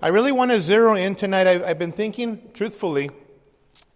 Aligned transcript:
I 0.00 0.08
really 0.08 0.30
want 0.30 0.52
to 0.52 0.60
zero 0.60 0.94
in 0.94 1.16
tonight. 1.16 1.48
I've, 1.48 1.64
I've 1.64 1.78
been 1.80 1.90
thinking, 1.90 2.40
truthfully, 2.54 3.10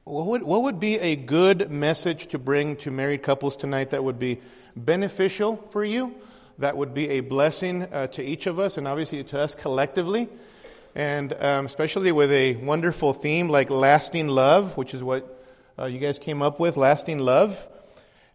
what 0.02 0.26
would, 0.26 0.42
what 0.42 0.64
would 0.64 0.80
be 0.80 0.98
a 0.98 1.14
good 1.14 1.70
message 1.70 2.26
to 2.28 2.40
bring 2.40 2.74
to 2.78 2.90
married 2.90 3.22
couples 3.22 3.54
tonight 3.54 3.90
that 3.90 4.02
would 4.02 4.18
be 4.18 4.40
beneficial 4.74 5.64
for 5.70 5.84
you, 5.84 6.12
that 6.58 6.76
would 6.76 6.92
be 6.92 7.08
a 7.10 7.20
blessing 7.20 7.84
uh, 7.84 8.08
to 8.08 8.22
each 8.24 8.48
of 8.48 8.58
us, 8.58 8.78
and 8.78 8.88
obviously 8.88 9.22
to 9.22 9.38
us 9.38 9.54
collectively, 9.54 10.28
and 10.96 11.32
um, 11.34 11.66
especially 11.66 12.10
with 12.10 12.32
a 12.32 12.56
wonderful 12.56 13.12
theme 13.12 13.48
like 13.48 13.70
lasting 13.70 14.26
love, 14.26 14.76
which 14.76 14.94
is 14.94 15.04
what 15.04 15.44
uh, 15.78 15.84
you 15.84 16.00
guys 16.00 16.18
came 16.18 16.42
up 16.42 16.58
with, 16.58 16.76
lasting 16.76 17.20
love, 17.20 17.56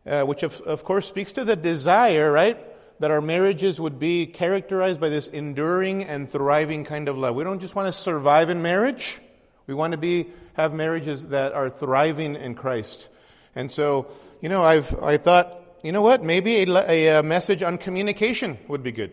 uh, 0.06 0.24
which 0.24 0.44
of, 0.44 0.62
of 0.62 0.86
course 0.86 1.06
speaks 1.06 1.34
to 1.34 1.44
the 1.44 1.58
desire, 1.58 2.32
right? 2.32 2.58
That 3.00 3.12
our 3.12 3.22
marriages 3.22 3.80
would 3.80 4.00
be 4.00 4.26
characterized 4.26 5.00
by 5.00 5.10
this 5.10 5.28
enduring 5.28 6.04
and 6.04 6.30
thriving 6.30 6.84
kind 6.84 7.08
of 7.08 7.18
love. 7.18 7.36
We 7.36 7.44
don't 7.44 7.60
just 7.60 7.76
want 7.76 7.88
to 7.88 8.00
survive 8.00 8.50
in 8.50 8.62
marriage. 8.62 9.20
We 9.68 9.74
want 9.74 9.92
to 9.92 9.98
be, 9.98 10.28
have 10.54 10.74
marriages 10.74 11.26
that 11.28 11.54
are 11.54 11.70
thriving 11.70 12.36
in 12.36 12.56
Christ. 12.56 13.10
And 13.56 13.72
so, 13.72 14.08
you 14.42 14.50
know, 14.50 14.64
I've, 14.64 14.94
I 15.04 15.18
thought, 15.18 15.62
you 15.84 15.92
know 15.92 16.02
what? 16.02 16.24
Maybe 16.24 16.64
a, 16.64 16.90
a 16.90 17.10
uh, 17.20 17.24
message 17.24 17.64
on 17.64 17.78
communication 17.78 18.58
would 18.68 18.84
be 18.84 18.92
good. 18.92 19.12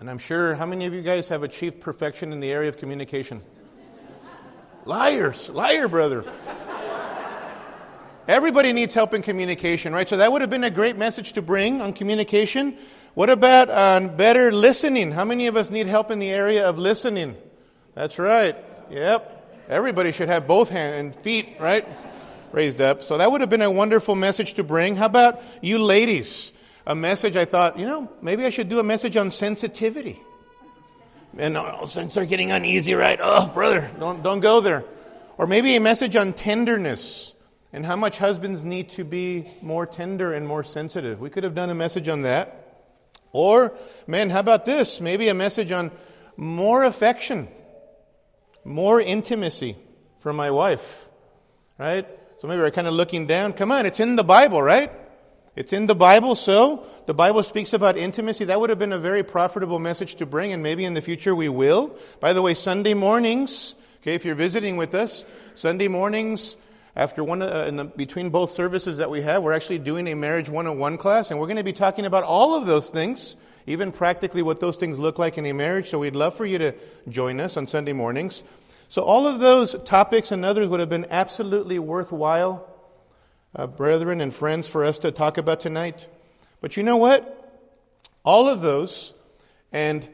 And 0.00 0.08
I'm 0.08 0.18
sure, 0.18 0.54
how 0.54 0.66
many 0.66 0.86
of 0.86 0.94
you 0.94 1.02
guys 1.02 1.28
have 1.28 1.42
achieved 1.42 1.80
perfection 1.80 2.32
in 2.32 2.40
the 2.40 2.50
area 2.50 2.68
of 2.68 2.78
communication? 2.78 3.42
Liars, 4.86 5.50
liar, 5.50 5.88
brother. 5.88 6.24
Everybody 8.30 8.72
needs 8.72 8.94
help 8.94 9.12
in 9.12 9.22
communication, 9.22 9.92
right? 9.92 10.08
So 10.08 10.18
that 10.18 10.30
would 10.30 10.40
have 10.40 10.50
been 10.50 10.62
a 10.62 10.70
great 10.70 10.96
message 10.96 11.32
to 11.32 11.42
bring 11.42 11.82
on 11.82 11.92
communication. 11.92 12.78
What 13.14 13.28
about 13.28 13.68
on 13.70 14.16
better 14.16 14.52
listening? 14.52 15.10
How 15.10 15.24
many 15.24 15.48
of 15.48 15.56
us 15.56 15.68
need 15.68 15.88
help 15.88 16.12
in 16.12 16.20
the 16.20 16.30
area 16.30 16.68
of 16.68 16.78
listening? 16.78 17.36
That's 17.96 18.20
right. 18.20 18.54
Yep. 18.88 19.66
Everybody 19.68 20.12
should 20.12 20.28
have 20.28 20.46
both 20.46 20.68
hands 20.68 20.94
and 21.16 21.24
feet, 21.24 21.56
right? 21.58 21.84
Raised 22.52 22.80
up. 22.80 23.02
So 23.02 23.18
that 23.18 23.32
would 23.32 23.40
have 23.40 23.50
been 23.50 23.62
a 23.62 23.70
wonderful 23.70 24.14
message 24.14 24.54
to 24.54 24.62
bring. 24.62 24.94
How 24.94 25.06
about 25.06 25.42
you 25.60 25.80
ladies? 25.80 26.52
A 26.86 26.94
message 26.94 27.34
I 27.34 27.46
thought, 27.46 27.80
you 27.80 27.86
know, 27.86 28.08
maybe 28.22 28.44
I 28.44 28.50
should 28.50 28.68
do 28.68 28.78
a 28.78 28.84
message 28.84 29.16
on 29.16 29.32
sensitivity. 29.32 30.22
And 31.36 31.56
all 31.56 31.66
of 31.66 31.82
a 31.82 31.88
sudden 31.88 32.10
start 32.10 32.28
getting 32.28 32.52
uneasy, 32.52 32.94
right? 32.94 33.18
Oh, 33.20 33.48
brother, 33.48 33.90
don't, 33.98 34.22
don't 34.22 34.38
go 34.38 34.60
there. 34.60 34.84
Or 35.36 35.48
maybe 35.48 35.74
a 35.74 35.80
message 35.80 36.14
on 36.14 36.32
tenderness 36.32 37.34
and 37.72 37.86
how 37.86 37.96
much 37.96 38.18
husbands 38.18 38.64
need 38.64 38.90
to 38.90 39.04
be 39.04 39.50
more 39.62 39.86
tender 39.86 40.32
and 40.32 40.46
more 40.46 40.64
sensitive. 40.64 41.20
We 41.20 41.30
could 41.30 41.44
have 41.44 41.54
done 41.54 41.70
a 41.70 41.74
message 41.74 42.08
on 42.08 42.22
that. 42.22 42.56
Or, 43.32 43.74
man, 44.06 44.30
how 44.30 44.40
about 44.40 44.64
this? 44.64 45.00
Maybe 45.00 45.28
a 45.28 45.34
message 45.34 45.70
on 45.70 45.92
more 46.36 46.84
affection, 46.84 47.48
more 48.64 49.00
intimacy 49.00 49.76
for 50.20 50.32
my 50.32 50.50
wife, 50.50 51.08
right? 51.78 52.08
So 52.38 52.48
maybe 52.48 52.60
we're 52.60 52.70
kind 52.70 52.88
of 52.88 52.94
looking 52.94 53.26
down. 53.26 53.52
Come 53.52 53.70
on, 53.70 53.86
it's 53.86 54.00
in 54.00 54.16
the 54.16 54.24
Bible, 54.24 54.60
right? 54.60 54.90
It's 55.54 55.72
in 55.72 55.86
the 55.86 55.94
Bible, 55.94 56.34
so 56.34 56.86
the 57.06 57.14
Bible 57.14 57.42
speaks 57.42 57.72
about 57.72 57.98
intimacy. 57.98 58.46
That 58.46 58.60
would 58.60 58.70
have 58.70 58.78
been 58.78 58.92
a 58.92 58.98
very 58.98 59.22
profitable 59.22 59.78
message 59.78 60.14
to 60.16 60.26
bring, 60.26 60.52
and 60.52 60.62
maybe 60.62 60.84
in 60.84 60.94
the 60.94 61.02
future 61.02 61.34
we 61.34 61.48
will. 61.48 61.96
By 62.18 62.32
the 62.32 62.40
way, 62.40 62.54
Sunday 62.54 62.94
mornings, 62.94 63.74
okay, 64.00 64.14
if 64.14 64.24
you're 64.24 64.34
visiting 64.34 64.76
with 64.76 64.94
us, 64.94 65.24
Sunday 65.54 65.88
mornings, 65.88 66.56
after 66.96 67.22
one, 67.22 67.40
uh, 67.40 67.64
in 67.68 67.76
the, 67.76 67.84
between 67.84 68.30
both 68.30 68.50
services 68.50 68.96
that 68.96 69.10
we 69.10 69.22
have, 69.22 69.42
we're 69.42 69.52
actually 69.52 69.78
doing 69.78 70.08
a 70.08 70.14
marriage 70.14 70.48
101 70.48 70.98
class, 70.98 71.30
and 71.30 71.38
we're 71.38 71.46
going 71.46 71.56
to 71.56 71.64
be 71.64 71.72
talking 71.72 72.04
about 72.04 72.24
all 72.24 72.56
of 72.56 72.66
those 72.66 72.90
things, 72.90 73.36
even 73.66 73.92
practically 73.92 74.42
what 74.42 74.58
those 74.58 74.76
things 74.76 74.98
look 74.98 75.18
like 75.18 75.38
in 75.38 75.46
a 75.46 75.52
marriage. 75.52 75.90
So 75.90 76.00
we'd 76.00 76.16
love 76.16 76.36
for 76.36 76.44
you 76.44 76.58
to 76.58 76.74
join 77.08 77.38
us 77.38 77.56
on 77.56 77.68
Sunday 77.68 77.92
mornings. 77.92 78.42
So 78.88 79.02
all 79.02 79.28
of 79.28 79.38
those 79.38 79.76
topics 79.84 80.32
and 80.32 80.44
others 80.44 80.68
would 80.68 80.80
have 80.80 80.88
been 80.88 81.06
absolutely 81.10 81.78
worthwhile, 81.78 82.68
uh, 83.54 83.68
brethren 83.68 84.20
and 84.20 84.34
friends, 84.34 84.66
for 84.66 84.84
us 84.84 84.98
to 84.98 85.12
talk 85.12 85.38
about 85.38 85.60
tonight. 85.60 86.08
But 86.60 86.76
you 86.76 86.82
know 86.82 86.96
what? 86.96 87.36
All 88.24 88.48
of 88.48 88.62
those 88.62 89.14
and 89.70 90.08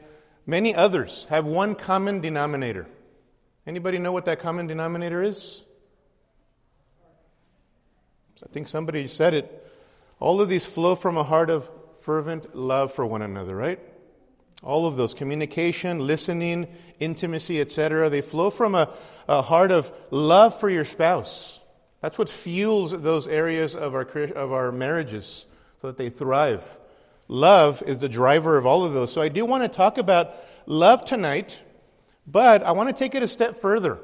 many 0.45 0.75
others 0.75 1.25
have 1.29 1.45
one 1.45 1.73
common 1.73 2.21
denominator. 2.21 2.85
Anybody 3.65 3.97
know 3.97 4.11
what 4.11 4.25
that 4.25 4.39
common 4.39 4.67
denominator 4.67 5.23
is? 5.23 5.63
I 8.43 8.47
think 8.51 8.67
somebody 8.67 9.07
said 9.07 9.33
it. 9.33 9.67
All 10.19 10.41
of 10.41 10.49
these 10.49 10.65
flow 10.65 10.95
from 10.95 11.17
a 11.17 11.23
heart 11.23 11.49
of 11.49 11.69
fervent 12.01 12.55
love 12.55 12.93
for 12.93 13.05
one 13.05 13.21
another, 13.21 13.55
right? 13.55 13.79
All 14.63 14.87
of 14.87 14.95
those 14.95 15.13
communication, 15.13 16.05
listening, 16.07 16.67
intimacy, 16.99 17.61
etc. 17.61 18.09
They 18.09 18.21
flow 18.21 18.49
from 18.49 18.75
a, 18.75 18.93
a 19.27 19.41
heart 19.41 19.71
of 19.71 19.91
love 20.09 20.59
for 20.59 20.69
your 20.69 20.85
spouse. 20.85 21.59
That's 22.01 22.17
what 22.17 22.29
fuels 22.29 22.91
those 22.91 23.27
areas 23.27 23.75
of 23.75 23.93
our, 23.93 24.03
of 24.03 24.51
our 24.51 24.71
marriages 24.71 25.45
so 25.81 25.87
that 25.87 25.97
they 25.97 26.09
thrive. 26.09 26.63
Love 27.27 27.83
is 27.85 27.99
the 27.99 28.09
driver 28.09 28.57
of 28.57 28.65
all 28.65 28.85
of 28.85 28.93
those. 28.93 29.11
So 29.11 29.21
I 29.21 29.29
do 29.29 29.45
want 29.45 29.63
to 29.63 29.69
talk 29.69 29.97
about 29.97 30.33
love 30.65 31.05
tonight, 31.05 31.61
but 32.25 32.63
I 32.63 32.71
want 32.71 32.89
to 32.89 32.95
take 32.95 33.15
it 33.15 33.23
a 33.23 33.27
step 33.27 33.57
further. 33.57 33.99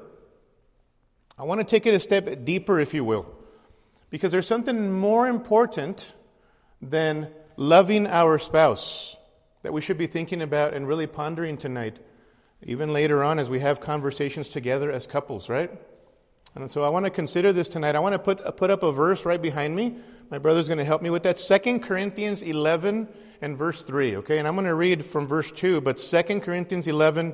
I 1.38 1.44
want 1.44 1.62
to 1.62 1.66
take 1.66 1.86
it 1.86 1.94
a 1.94 2.00
step 2.00 2.44
deeper, 2.44 2.80
if 2.80 2.94
you 2.94 3.04
will. 3.04 3.33
Because 4.14 4.32
there's 4.32 4.46
something 4.46 4.92
more 4.92 5.28
important 5.28 6.14
than 6.84 7.30
loving 7.58 8.06
our 8.06 8.38
spouse 8.38 9.18
that 9.64 9.74
we 9.74 9.82
should 9.82 9.98
be 9.98 10.06
thinking 10.06 10.44
about 10.44 10.76
and 10.76 10.88
really 10.88 11.08
pondering 11.08 11.58
tonight, 11.58 11.98
even 12.62 12.94
later 12.94 13.24
on 13.24 13.40
as 13.40 13.50
we 13.50 13.60
have 13.62 13.82
conversations 13.82 14.50
together 14.50 14.92
as 14.92 15.08
couples, 15.08 15.50
right? 15.50 15.72
And 16.54 16.72
so 16.72 16.84
I 16.84 16.90
want 16.90 17.06
to 17.06 17.10
consider 17.10 17.52
this 17.52 17.68
tonight. 17.68 17.96
I 17.96 18.02
want 18.02 18.14
to 18.14 18.20
put, 18.20 18.56
put 18.56 18.70
up 18.70 18.84
a 18.84 18.92
verse 18.92 19.26
right 19.26 19.42
behind 19.42 19.76
me. 19.76 19.96
My 20.30 20.38
brother's 20.38 20.68
going 20.68 20.78
to 20.78 20.86
help 20.86 21.02
me 21.02 21.10
with 21.10 21.24
that. 21.24 21.40
Second 21.40 21.80
Corinthians 21.80 22.44
11 22.44 23.08
and 23.42 23.58
verse 23.58 23.82
3, 23.82 24.18
okay? 24.18 24.38
And 24.38 24.48
I'm 24.48 24.54
going 24.54 24.68
to 24.68 24.76
read 24.76 25.08
from 25.08 25.26
verse 25.26 25.52
2, 25.52 25.82
but 25.82 26.00
Second 26.00 26.42
Corinthians 26.42 26.88
11, 26.88 27.34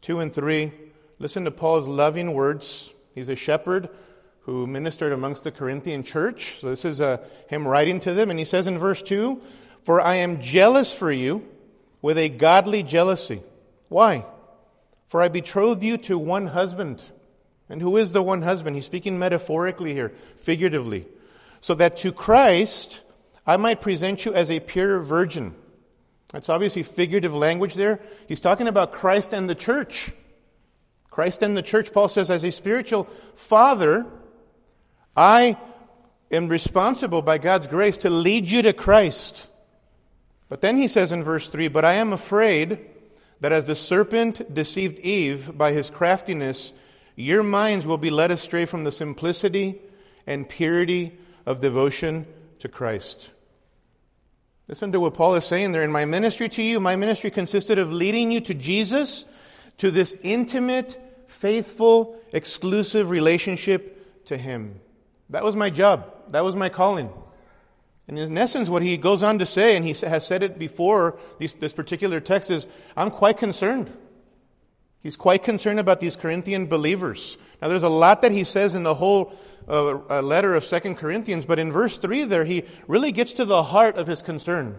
2 0.00 0.20
and 0.20 0.32
3. 0.32 0.72
Listen 1.18 1.44
to 1.44 1.50
Paul's 1.50 1.86
loving 1.86 2.32
words. 2.32 2.90
He's 3.14 3.28
a 3.28 3.36
shepherd 3.36 3.90
who 4.42 4.66
ministered 4.66 5.12
amongst 5.12 5.44
the 5.44 5.52
Corinthian 5.52 6.02
church. 6.02 6.56
So 6.60 6.70
this 6.70 6.84
is 6.84 7.00
uh, 7.00 7.18
him 7.48 7.66
writing 7.66 8.00
to 8.00 8.14
them. 8.14 8.30
And 8.30 8.38
he 8.38 8.44
says 8.44 8.66
in 8.66 8.78
verse 8.78 9.02
2 9.02 9.40
For 9.84 10.00
I 10.00 10.16
am 10.16 10.40
jealous 10.40 10.92
for 10.92 11.12
you 11.12 11.46
with 12.02 12.18
a 12.18 12.28
godly 12.28 12.82
jealousy. 12.82 13.42
Why? 13.88 14.24
For 15.08 15.22
I 15.22 15.28
betrothed 15.28 15.82
you 15.82 15.98
to 15.98 16.18
one 16.18 16.46
husband. 16.46 17.02
And 17.68 17.80
who 17.80 17.96
is 17.96 18.12
the 18.12 18.22
one 18.22 18.42
husband? 18.42 18.76
He's 18.76 18.86
speaking 18.86 19.18
metaphorically 19.18 19.92
here, 19.92 20.12
figuratively. 20.38 21.06
So 21.60 21.74
that 21.74 21.98
to 21.98 22.12
Christ 22.12 23.02
I 23.46 23.56
might 23.56 23.80
present 23.80 24.24
you 24.24 24.34
as 24.34 24.50
a 24.50 24.60
pure 24.60 25.00
virgin. 25.00 25.54
That's 26.28 26.48
obviously 26.48 26.82
figurative 26.82 27.34
language 27.34 27.74
there. 27.74 28.00
He's 28.28 28.40
talking 28.40 28.68
about 28.68 28.92
Christ 28.92 29.32
and 29.32 29.50
the 29.50 29.54
church. 29.54 30.12
Christ 31.10 31.42
and 31.42 31.56
the 31.56 31.62
church, 31.62 31.92
Paul 31.92 32.08
says, 32.08 32.30
as 32.30 32.44
a 32.44 32.52
spiritual 32.52 33.08
father, 33.34 34.06
I 35.20 35.58
am 36.30 36.48
responsible 36.48 37.20
by 37.20 37.36
God's 37.36 37.66
grace 37.66 37.98
to 37.98 38.10
lead 38.10 38.46
you 38.46 38.62
to 38.62 38.72
Christ. 38.72 39.50
But 40.48 40.62
then 40.62 40.78
he 40.78 40.88
says 40.88 41.12
in 41.12 41.22
verse 41.22 41.46
3 41.46 41.68
But 41.68 41.84
I 41.84 41.94
am 41.94 42.14
afraid 42.14 42.78
that 43.40 43.52
as 43.52 43.66
the 43.66 43.76
serpent 43.76 44.54
deceived 44.54 44.98
Eve 45.00 45.58
by 45.58 45.72
his 45.72 45.90
craftiness, 45.90 46.72
your 47.16 47.42
minds 47.42 47.86
will 47.86 47.98
be 47.98 48.08
led 48.08 48.30
astray 48.30 48.64
from 48.64 48.84
the 48.84 48.92
simplicity 48.92 49.78
and 50.26 50.48
purity 50.48 51.18
of 51.44 51.60
devotion 51.60 52.26
to 52.60 52.68
Christ. 52.68 53.30
Listen 54.68 54.90
to 54.92 55.00
what 55.00 55.12
Paul 55.12 55.34
is 55.34 55.44
saying 55.44 55.72
there. 55.72 55.82
In 55.82 55.92
my 55.92 56.06
ministry 56.06 56.48
to 56.48 56.62
you, 56.62 56.80
my 56.80 56.96
ministry 56.96 57.30
consisted 57.30 57.78
of 57.78 57.92
leading 57.92 58.32
you 58.32 58.40
to 58.40 58.54
Jesus, 58.54 59.26
to 59.78 59.90
this 59.90 60.16
intimate, 60.22 60.98
faithful, 61.26 62.18
exclusive 62.32 63.10
relationship 63.10 64.24
to 64.24 64.38
Him. 64.38 64.80
That 65.30 65.44
was 65.44 65.56
my 65.56 65.70
job. 65.70 66.12
That 66.30 66.44
was 66.44 66.56
my 66.56 66.68
calling. 66.68 67.10
And 68.08 68.18
in 68.18 68.36
essence, 68.36 68.68
what 68.68 68.82
he 68.82 68.96
goes 68.96 69.22
on 69.22 69.38
to 69.38 69.46
say, 69.46 69.76
and 69.76 69.84
he 69.84 69.92
has 69.92 70.26
said 70.26 70.42
it 70.42 70.58
before 70.58 71.18
this, 71.38 71.52
this 71.52 71.72
particular 71.72 72.18
text, 72.18 72.50
is 72.50 72.66
I'm 72.96 73.10
quite 73.10 73.38
concerned. 73.38 73.90
He's 74.98 75.16
quite 75.16 75.44
concerned 75.44 75.78
about 75.78 76.00
these 76.00 76.16
Corinthian 76.16 76.66
believers. 76.66 77.38
Now, 77.62 77.68
there's 77.68 77.84
a 77.84 77.88
lot 77.88 78.22
that 78.22 78.32
he 78.32 78.44
says 78.44 78.74
in 78.74 78.82
the 78.82 78.94
whole 78.94 79.32
uh, 79.68 79.98
uh 80.10 80.22
letter 80.22 80.56
of 80.56 80.64
Second 80.64 80.96
Corinthians, 80.96 81.46
but 81.46 81.58
in 81.58 81.70
verse 81.70 81.96
3 81.98 82.24
there, 82.24 82.44
he 82.44 82.64
really 82.88 83.12
gets 83.12 83.34
to 83.34 83.44
the 83.44 83.62
heart 83.62 83.96
of 83.96 84.06
his 84.06 84.22
concern, 84.22 84.76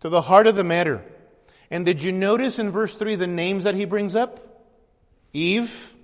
to 0.00 0.08
the 0.08 0.22
heart 0.22 0.46
of 0.46 0.54
the 0.54 0.64
matter. 0.64 1.02
And 1.70 1.84
did 1.84 2.02
you 2.02 2.12
notice 2.12 2.58
in 2.58 2.70
verse 2.70 2.94
3 2.94 3.16
the 3.16 3.26
names 3.26 3.64
that 3.64 3.74
he 3.74 3.84
brings 3.84 4.14
up? 4.14 4.40
Eve, 5.32 5.94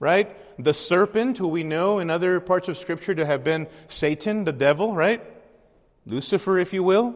right? 0.00 0.34
The 0.58 0.74
serpent, 0.74 1.38
who 1.38 1.46
we 1.46 1.62
know 1.62 2.00
in 2.00 2.10
other 2.10 2.40
parts 2.40 2.68
of 2.68 2.78
Scripture 2.78 3.14
to 3.14 3.24
have 3.24 3.44
been 3.44 3.68
Satan, 3.88 4.44
the 4.44 4.52
devil, 4.52 4.94
right? 4.94 5.22
Lucifer, 6.06 6.58
if 6.58 6.72
you 6.72 6.82
will. 6.82 7.14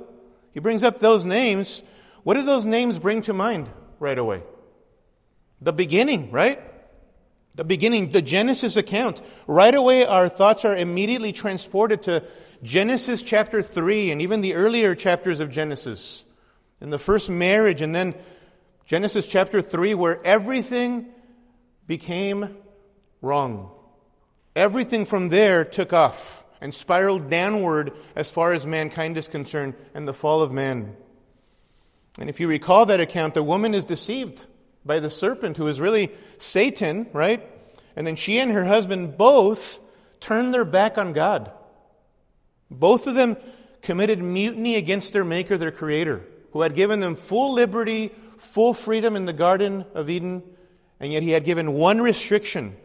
He 0.53 0.61
brings 0.61 0.85
up 0.85 1.01
those 1.01 1.25
names. 1.25 1.83
What 2.23 2.35
do 2.35 2.43
those 2.43 2.65
names 2.65 2.99
bring 2.99 3.23
to 3.23 3.33
mind 3.33 3.69
right 3.99 4.19
away? 4.19 4.43
The 5.61 5.73
beginning, 5.73 6.31
right? 6.31 6.63
The 7.55 7.65
beginning, 7.65 8.13
the 8.13 8.23
Genesis 8.23 8.77
account. 8.77 9.23
Right 9.47 9.75
away, 9.75 10.05
our 10.05 10.29
thoughts 10.29 10.65
are 10.65 10.77
immediately 10.77 11.33
transported 11.33 12.03
to 12.03 12.25
Genesis 12.63 13.23
chapter 13.23 13.63
3 13.63 14.11
and 14.11 14.23
even 14.23 14.43
the 14.43 14.55
earlier 14.55 14.95
chapters 14.95 15.41
of 15.41 15.51
Genesis. 15.51 16.25
And 16.81 16.93
the 16.93 16.99
first 16.99 17.31
marriage, 17.31 17.81
and 17.81 17.95
then 17.95 18.15
Genesis 18.87 19.27
chapter 19.27 19.63
3, 19.63 19.95
where 19.95 20.25
everything 20.25 21.07
became 21.87 22.57
wrong. 23.25 23.71
Everything 24.55 25.05
from 25.05 25.31
there 25.31 25.65
took 25.65 25.93
off 25.93 26.45
and 26.61 26.73
spiraled 26.73 27.29
downward 27.29 27.93
as 28.15 28.31
far 28.31 28.53
as 28.53 28.65
mankind 28.65 29.17
is 29.17 29.29
concerned 29.29 29.75
and 29.95 30.07
the 30.07 30.15
fall 30.15 30.43
of 30.43 30.53
man. 30.53 30.97
And 32.19 32.31
if 32.31 32.39
you 32.39 32.47
recall 32.47 32.87
that 32.87 33.01
account, 33.01 33.35
the 33.35 33.43
woman 33.43 33.75
is 33.75 33.85
deceived 33.85 34.47
by 34.85 35.01
the 35.01 35.11
serpent, 35.11 35.57
who 35.57 35.67
is 35.67 35.81
really 35.81 36.13
Satan, 36.39 37.09
right? 37.13 37.45
And 37.97 38.07
then 38.07 38.17
she 38.17 38.39
and 38.39 38.53
her 38.53 38.65
husband 38.65 39.19
both 39.19 39.81
turned 40.21 40.55
their 40.55 40.65
back 40.65 40.97
on 40.97 41.13
God. 41.13 41.51
Both 42.71 43.07
of 43.07 43.15
them 43.15 43.37
committed 43.83 44.23
mutiny 44.23 44.77
against 44.77 45.13
their 45.13 45.25
Maker, 45.25 45.59
their 45.59 45.71
Creator, 45.71 46.25
who 46.53 46.63
had 46.63 46.75
given 46.75 47.01
them 47.01 47.17
full 47.17 47.53
liberty, 47.53 48.13
full 48.39 48.75
freedom 48.75 49.17
in 49.17 49.27
the 49.27 49.33
Garden 49.33 49.85
of 49.95 50.09
Eden, 50.09 50.43
and 51.01 51.13
yet 51.13 51.23
He 51.23 51.31
had 51.31 51.45
given 51.45 51.75
one 51.75 52.01
restriction. 52.01 52.77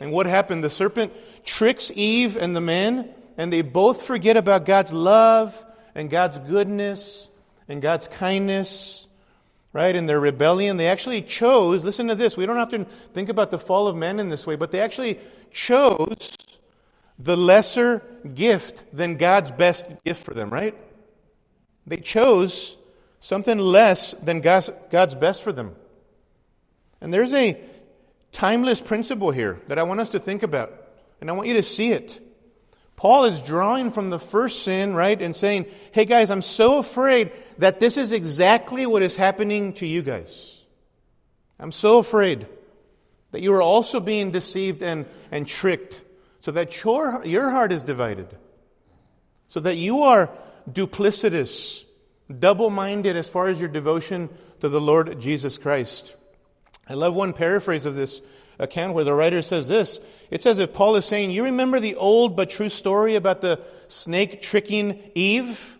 And 0.00 0.12
what 0.12 0.26
happened? 0.26 0.62
The 0.62 0.70
serpent 0.70 1.12
tricks 1.44 1.90
Eve 1.94 2.36
and 2.36 2.54
the 2.54 2.60
man, 2.60 3.08
and 3.36 3.52
they 3.52 3.62
both 3.62 4.02
forget 4.02 4.36
about 4.36 4.64
God's 4.64 4.92
love 4.92 5.64
and 5.94 6.10
God's 6.10 6.38
goodness 6.38 7.30
and 7.68 7.82
God's 7.82 8.08
kindness 8.08 9.08
right? 9.72 9.94
In 9.94 10.06
their 10.06 10.20
rebellion, 10.20 10.76
they 10.76 10.88
actually 10.88 11.22
chose, 11.22 11.84
listen 11.84 12.08
to 12.08 12.14
this, 12.14 12.36
we 12.36 12.46
don't 12.46 12.56
have 12.56 12.70
to 12.70 12.86
think 13.14 13.28
about 13.28 13.50
the 13.50 13.58
fall 13.58 13.88
of 13.88 13.96
man 13.96 14.18
in 14.18 14.28
this 14.28 14.46
way, 14.46 14.56
but 14.56 14.72
they 14.72 14.80
actually 14.80 15.20
chose 15.52 16.36
the 17.18 17.36
lesser 17.36 18.02
gift 18.34 18.84
than 18.92 19.16
God's 19.16 19.50
best 19.50 19.86
gift 20.04 20.24
for 20.24 20.34
them, 20.34 20.50
right? 20.50 20.76
They 21.86 21.98
chose 21.98 22.76
something 23.20 23.58
less 23.58 24.14
than 24.22 24.40
God's, 24.40 24.70
God's 24.90 25.14
best 25.14 25.42
for 25.42 25.52
them. 25.52 25.74
And 27.00 27.12
there's 27.12 27.32
a 27.32 27.60
timeless 28.32 28.80
principle 28.80 29.30
here 29.30 29.60
that 29.66 29.78
I 29.78 29.82
want 29.84 30.00
us 30.00 30.10
to 30.10 30.20
think 30.20 30.42
about, 30.42 30.72
and 31.20 31.30
I 31.30 31.32
want 31.32 31.48
you 31.48 31.54
to 31.54 31.62
see 31.62 31.92
it. 31.92 32.20
Paul 32.96 33.26
is 33.26 33.40
drawing 33.40 33.92
from 33.92 34.10
the 34.10 34.18
first 34.18 34.64
sin, 34.64 34.92
right, 34.92 35.20
and 35.22 35.34
saying, 35.34 35.66
hey 35.92 36.04
guys, 36.04 36.32
I'm 36.32 36.42
so 36.42 36.78
afraid 36.78 37.30
that 37.58 37.78
this 37.78 37.96
is 37.96 38.10
exactly 38.10 38.86
what 38.86 39.02
is 39.02 39.14
happening 39.14 39.72
to 39.74 39.86
you 39.86 40.02
guys. 40.02 40.60
I'm 41.60 41.70
so 41.70 41.98
afraid 41.98 42.46
that 43.30 43.40
you 43.40 43.54
are 43.54 43.62
also 43.62 44.00
being 44.00 44.32
deceived 44.32 44.82
and, 44.82 45.06
and 45.30 45.46
tricked 45.46 46.02
so 46.40 46.50
that 46.52 46.82
your, 46.82 47.24
your 47.24 47.50
heart 47.50 47.72
is 47.72 47.82
divided. 47.82 48.36
So 49.48 49.60
that 49.60 49.76
you 49.76 50.02
are 50.02 50.30
duplicitous, 50.68 51.84
double 52.36 52.70
minded 52.70 53.16
as 53.16 53.28
far 53.28 53.48
as 53.48 53.60
your 53.60 53.68
devotion 53.68 54.28
to 54.60 54.68
the 54.68 54.80
Lord 54.80 55.20
Jesus 55.20 55.56
Christ. 55.56 56.14
I 56.88 56.94
love 56.94 57.14
one 57.14 57.32
paraphrase 57.32 57.86
of 57.86 57.94
this 57.94 58.22
account 58.58 58.94
where 58.94 59.04
the 59.04 59.12
writer 59.12 59.42
says 59.42 59.68
this. 59.68 60.00
It's 60.30 60.46
as 60.46 60.58
if 60.58 60.72
Paul 60.72 60.96
is 60.96 61.04
saying, 61.04 61.30
You 61.30 61.44
remember 61.44 61.80
the 61.80 61.96
old 61.96 62.36
but 62.36 62.50
true 62.50 62.68
story 62.68 63.14
about 63.14 63.40
the 63.40 63.60
snake 63.88 64.42
tricking 64.42 65.10
Eve? 65.14 65.78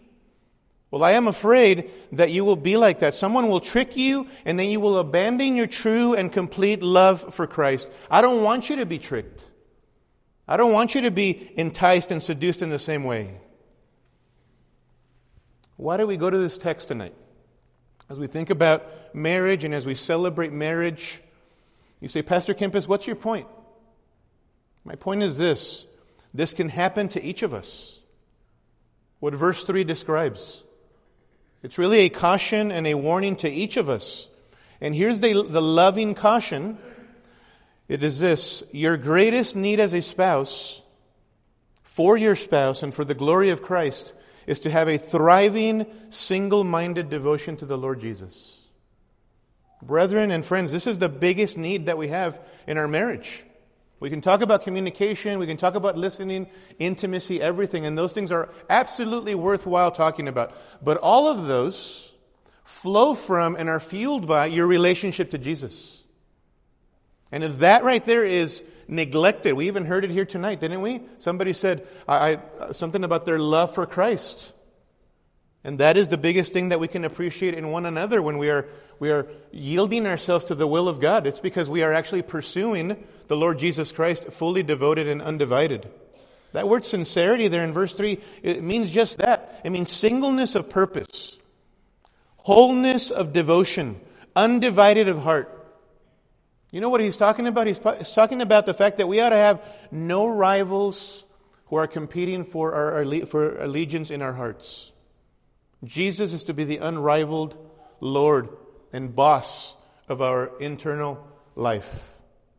Well, 0.90 1.05
I 1.05 1.12
am 1.12 1.28
afraid 1.28 1.90
that 2.12 2.31
you 2.31 2.44
will 2.44 2.56
be 2.56 2.76
like 2.78 3.00
that. 3.00 3.14
Someone 3.14 3.49
will 3.49 3.60
trick 3.60 3.96
you 3.96 4.26
and 4.44 4.58
then 4.58 4.70
you 4.70 4.81
will 4.81 4.99
abandon 4.99 5.55
your 5.55 5.66
true 5.66 6.14
and 6.14 6.32
complete 6.32 6.82
love 6.82 7.34
for 7.34 7.46
Christ. 7.46 7.90
I 8.10 8.22
don't 8.22 8.43
want 8.43 8.70
you 8.70 8.76
to 8.76 8.87
be 8.87 8.99
tricked. 8.99 9.50
I 10.46 10.56
don't 10.56 10.72
want 10.72 10.94
you 10.94 11.02
to 11.02 11.10
be 11.10 11.50
enticed 11.56 12.10
and 12.10 12.22
seduced 12.22 12.62
in 12.62 12.70
the 12.70 12.78
same 12.78 13.05
way. 13.05 13.38
Why 15.76 15.99
do 15.99 16.06
we 16.06 16.16
go 16.16 16.31
to 16.31 16.38
this 16.38 16.56
text 16.56 16.88
tonight? 16.88 17.14
As 18.10 18.19
we 18.19 18.26
think 18.26 18.50
about 18.50 19.14
marriage 19.14 19.64
and 19.64 19.75
as 19.75 19.84
we 19.84 19.94
celebrate 19.94 20.52
marriage, 20.52 21.20
you 22.00 22.08
say, 22.08 22.22
Pastor 22.22 22.55
Kempiz, 22.55 22.88
what's 22.88 23.06
your 23.06 23.16
point? 23.16 23.46
My 24.84 24.94
point 24.94 25.22
is 25.22 25.37
this 25.37 25.87
this 26.32 26.55
can 26.55 26.69
happen 26.69 27.08
to 27.10 27.22
each 27.22 27.43
of 27.43 27.55
us. 27.55 27.99
What 29.20 29.34
verse 29.34 29.64
3 29.64 29.84
describes. 29.84 30.62
It's 31.62 31.78
really 31.78 32.00
a 32.00 32.08
caution 32.08 32.70
and 32.70 32.87
a 32.87 32.94
warning 32.94 33.37
to 33.37 33.50
each 33.50 33.76
of 33.76 33.88
us. 33.88 34.28
And 34.81 34.94
here's 34.94 35.20
the, 35.20 35.32
the 35.43 35.62
loving 35.62 36.14
caution 36.14 36.78
it 37.88 38.02
is 38.02 38.19
this 38.19 38.62
your 38.70 38.96
greatest 38.96 39.56
need 39.56 39.81
as 39.81 39.94
a 39.94 40.02
spouse, 40.02 40.82
for 41.82 42.16
your 42.16 42.37
spouse 42.37 42.82
and 42.82 42.94
for 42.94 43.05
the 43.05 43.14
glory 43.14 43.50
of 43.50 43.62
Christ, 43.62 44.14
is 44.48 44.60
to 44.60 44.70
have 44.70 44.88
a 44.88 44.96
thriving, 44.96 45.86
single 46.08 46.64
minded 46.64 47.10
devotion 47.10 47.58
to 47.58 47.66
the 47.66 47.76
Lord 47.76 48.00
Jesus. 48.00 48.66
Brethren 49.82 50.30
and 50.30 50.44
friends, 50.44 50.72
this 50.72 50.86
is 50.86 50.98
the 50.98 51.10
biggest 51.10 51.58
need 51.58 51.86
that 51.86 51.98
we 51.98 52.08
have 52.08 52.40
in 52.66 52.78
our 52.78 52.88
marriage. 52.88 53.44
We 54.00 54.08
can 54.08 54.22
talk 54.22 54.40
about 54.40 54.62
communication, 54.62 55.38
we 55.38 55.46
can 55.46 55.58
talk 55.58 55.74
about 55.74 55.98
listening, 55.98 56.48
intimacy, 56.78 57.42
everything, 57.42 57.84
and 57.84 57.98
those 57.98 58.14
things 58.14 58.32
are 58.32 58.48
absolutely 58.70 59.34
worthwhile 59.34 59.90
talking 59.90 60.28
about. 60.28 60.54
But 60.82 60.96
all 60.96 61.28
of 61.28 61.46
those 61.46 62.14
flow 62.64 63.12
from 63.12 63.54
and 63.54 63.68
are 63.68 63.80
fueled 63.80 64.26
by 64.26 64.46
your 64.46 64.66
relationship 64.66 65.32
to 65.32 65.38
Jesus. 65.38 66.04
And 67.30 67.44
if 67.44 67.58
that 67.58 67.84
right 67.84 68.04
there 68.04 68.24
is 68.24 68.64
neglected, 68.88 69.52
we 69.52 69.67
even 69.67 69.85
heard 69.85 70.05
it 70.05 70.11
here 70.11 70.25
tonight, 70.25 70.61
didn't 70.61 70.81
we? 70.81 71.02
Somebody 71.19 71.52
said 71.52 71.87
I, 72.08 72.38
I, 72.61 72.73
something 72.73 73.05
about 73.05 73.26
their 73.26 73.38
love 73.38 73.75
for 73.75 73.87
Christ. 73.87 74.52
And 75.64 75.81
that 75.81 75.96
is 75.96 76.08
the 76.08 76.17
biggest 76.17 76.52
thing 76.52 76.70
that 76.70 76.81
we 76.81 76.88
can 76.88 77.05
appreciate 77.05 77.55
in 77.55 77.70
one 77.70 77.85
another 77.85 78.23
when 78.23 78.38
we 78.38 78.49
are, 78.49 78.67
we 78.99 79.11
are 79.11 79.26
yielding 79.50 80.06
ourselves 80.06 80.46
to 80.46 80.55
the 80.55 80.67
will 80.67 80.88
of 80.88 81.00
God. 81.00 81.26
It's 81.26 81.40
because 81.40 81.69
we 81.69 81.82
are 81.82 81.93
actually 81.93 82.23
pursuing 82.23 83.05
the 83.26 83.37
Lord 83.37 83.58
Jesus 83.58 83.93
Christ 83.93 84.32
fully 84.32 84.62
devoted 84.62 85.08
and 85.08 85.20
undivided. 85.20 85.88
That 86.52 86.69
word 86.69 86.87
sincerity 86.87 87.49
there 87.49 87.64
in 87.64 87.73
verse 87.73 87.93
3, 87.93 88.19
it 88.43 88.62
means 88.62 88.91
just 88.91 89.19
that. 89.19 89.61
It 89.64 89.70
means 89.70 89.93
singleness 89.93 90.55
of 90.55 90.70
purpose, 90.70 91.37
wholeness 92.37 93.11
of 93.11 93.32
devotion, 93.32 94.00
undivided 94.34 95.08
of 95.08 95.19
heart. 95.19 95.57
You 96.70 96.81
know 96.81 96.91
what 96.91 97.00
he's 97.00 97.17
talking 97.17 97.47
about? 97.47 97.67
He's 97.67 97.79
talking 97.79 98.43
about 98.43 98.67
the 98.67 98.75
fact 98.75 98.98
that 98.98 99.08
we 99.08 99.20
ought 99.20 99.31
to 99.31 99.37
have 99.37 99.63
no 99.91 100.27
rivals 100.27 101.25
who 101.67 101.77
are 101.77 101.87
competing 101.87 102.44
for 102.44 102.75
our, 102.75 103.27
for 103.27 103.58
allegiance 103.58 104.10
in 104.10 104.20
our 104.20 104.32
hearts. 104.32 104.93
Jesus 105.84 106.32
is 106.32 106.44
to 106.44 106.55
be 106.55 106.65
the 106.65 106.79
unrivaled 106.79 107.56
Lord 108.01 108.48
and 108.93 109.15
boss 109.15 109.77
of 110.08 110.20
our 110.20 110.51
internal 110.60 111.27
life, 111.55 112.15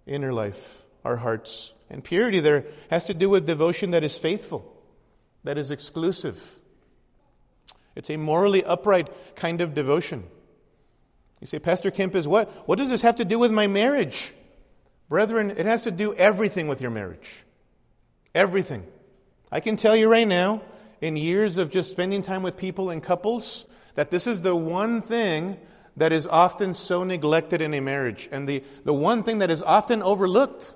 inner 0.06 0.34
life, 0.34 0.84
our 1.04 1.16
hearts. 1.16 1.74
And 1.90 2.04
purity 2.04 2.40
there 2.40 2.66
has 2.90 3.06
to 3.06 3.14
do 3.14 3.30
with 3.30 3.46
devotion 3.46 3.92
that 3.92 4.04
is 4.04 4.18
faithful, 4.18 4.76
that 5.44 5.58
is 5.58 5.72
exclusive. 5.72 6.60
It's 7.96 8.10
a 8.10 8.18
morally 8.18 8.64
upright 8.64 9.10
kind 9.36 9.62
of 9.62 9.74
devotion. 9.74 10.24
You 11.42 11.48
say, 11.48 11.60
Pastor 11.60 11.92
Kempiz 11.92 12.28
what? 12.28 12.50
What 12.68 12.78
does 12.78 12.90
this 12.90 13.02
have 13.02 13.18
to 13.18 13.26
do 13.26 13.40
with 13.40 13.52
my 13.52 13.68
marriage? 13.68 14.34
Brethren, 15.08 15.52
it 15.52 15.66
has 15.66 15.84
to 15.84 15.92
do 15.92 16.14
everything 16.14 16.68
with 16.68 16.82
your 16.82 16.92
marriage. 16.92 17.44
Everything. 18.36 18.86
I 19.52 19.60
can 19.60 19.76
tell 19.76 19.96
you 19.96 20.08
right 20.08 20.28
now, 20.28 20.62
in 21.02 21.16
years 21.16 21.58
of 21.58 21.70
just 21.70 21.92
spending 21.92 22.22
time 22.22 22.44
with 22.44 22.58
people 22.58 22.90
and 22.90 23.02
couples 23.02 23.66
that 23.96 24.12
this 24.12 24.28
is 24.28 24.42
the 24.42 24.56
one 24.56 25.02
thing 25.02 25.58
that 25.98 26.12
is 26.12 26.28
often 26.28 26.74
so 26.74 27.04
neglected 27.04 27.62
in 27.62 27.74
a 27.74 27.82
marriage 27.82 28.30
and 28.32 28.48
the, 28.48 28.64
the 28.86 28.94
one 28.94 29.24
thing 29.24 29.40
that 29.40 29.50
is 29.50 29.64
often 29.64 30.02
overlooked. 30.04 30.74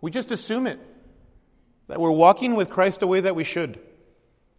We 0.00 0.10
just 0.10 0.30
assume 0.30 0.66
it. 0.66 0.78
That 1.88 2.00
we're 2.00 2.10
walking 2.10 2.56
with 2.56 2.70
Christ 2.70 3.00
the 3.00 3.06
way 3.06 3.20
that 3.20 3.36
we 3.36 3.44
should. 3.44 3.78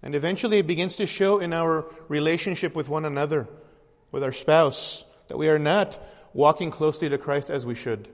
And 0.01 0.15
eventually 0.15 0.59
it 0.59 0.67
begins 0.67 0.97
to 0.97 1.05
show 1.05 1.39
in 1.39 1.51
our 1.51 1.85
relationship 2.07 2.75
with 2.75 2.87
one 2.87 3.05
another, 3.05 3.47
with 4.11 4.23
our 4.23 4.31
spouse, 4.31 5.03
that 5.27 5.37
we 5.37 5.49
are 5.49 5.59
not 5.59 5.97
walking 6.33 6.71
closely 6.71 7.09
to 7.09 7.17
Christ 7.17 7.49
as 7.49 7.65
we 7.65 7.75
should. 7.75 8.07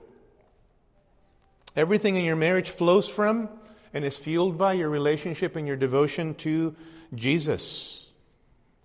Everything 1.76 2.16
in 2.16 2.24
your 2.24 2.36
marriage 2.36 2.70
flows 2.70 3.08
from 3.08 3.48
and 3.92 4.04
is 4.04 4.16
fueled 4.16 4.56
by 4.58 4.74
your 4.74 4.88
relationship 4.88 5.56
and 5.56 5.66
your 5.66 5.76
devotion 5.76 6.34
to 6.36 6.74
Jesus. 7.14 8.06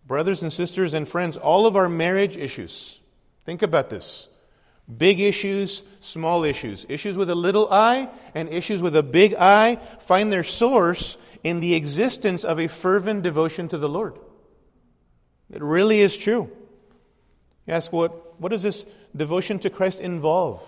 Brothers 0.05 0.41
and 0.41 0.51
sisters 0.51 0.93
and 0.93 1.07
friends, 1.07 1.37
all 1.37 1.67
of 1.67 1.75
our 1.75 1.89
marriage 1.89 2.35
issues, 2.35 2.99
think 3.45 3.61
about 3.61 3.89
this. 3.89 4.27
Big 4.97 5.19
issues, 5.19 5.83
small 5.99 6.43
issues, 6.43 6.85
issues 6.89 7.15
with 7.15 7.29
a 7.29 7.35
little 7.35 7.71
i 7.71 8.09
and 8.33 8.49
issues 8.49 8.81
with 8.81 8.95
a 8.95 9.03
big 9.03 9.35
I 9.35 9.75
find 9.99 10.33
their 10.33 10.43
source 10.43 11.15
in 11.43 11.59
the 11.59 11.75
existence 11.75 12.43
of 12.43 12.59
a 12.59 12.67
fervent 12.67 13.21
devotion 13.21 13.67
to 13.69 13.77
the 13.77 13.89
Lord. 13.89 14.17
It 15.51 15.61
really 15.61 16.01
is 16.01 16.17
true. 16.17 16.51
You 17.69 17.75
ask, 17.75 17.93
what, 17.93 18.41
what 18.41 18.49
does 18.49 18.63
this 18.63 18.83
devotion 19.15 19.59
to 19.59 19.69
Christ 19.69 19.99
involve? 19.99 20.63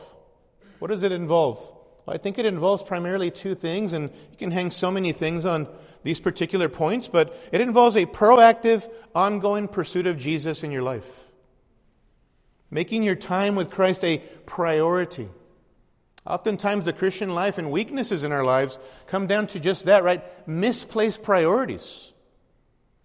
What 0.77 0.89
does 0.91 1.01
it 1.01 1.11
involve? 1.11 1.57
Well, 2.05 2.13
I 2.13 2.19
think 2.19 2.37
it 2.37 2.45
involves 2.45 2.83
primarily 2.83 3.31
two 3.31 3.55
things, 3.55 3.93
and 3.93 4.11
you 4.29 4.37
can 4.37 4.51
hang 4.51 4.69
so 4.69 4.91
many 4.91 5.11
things 5.11 5.43
on 5.43 5.67
these 6.03 6.19
particular 6.19 6.69
points, 6.69 7.07
but 7.07 7.35
it 7.51 7.59
involves 7.59 7.95
a 7.95 8.05
proactive, 8.05 8.87
ongoing 9.15 9.67
pursuit 9.67 10.05
of 10.05 10.19
Jesus 10.19 10.61
in 10.61 10.69
your 10.69 10.83
life. 10.83 11.07
Making 12.69 13.01
your 13.01 13.15
time 13.15 13.55
with 13.55 13.71
Christ 13.71 14.03
a 14.03 14.19
priority. 14.45 15.27
Oftentimes, 16.27 16.85
the 16.85 16.93
Christian 16.93 17.33
life 17.33 17.57
and 17.57 17.71
weaknesses 17.71 18.23
in 18.23 18.31
our 18.31 18.43
lives 18.43 18.77
come 19.07 19.25
down 19.25 19.47
to 19.47 19.59
just 19.59 19.85
that, 19.85 20.03
right? 20.03 20.23
Misplaced 20.47 21.23
priorities. 21.23 22.13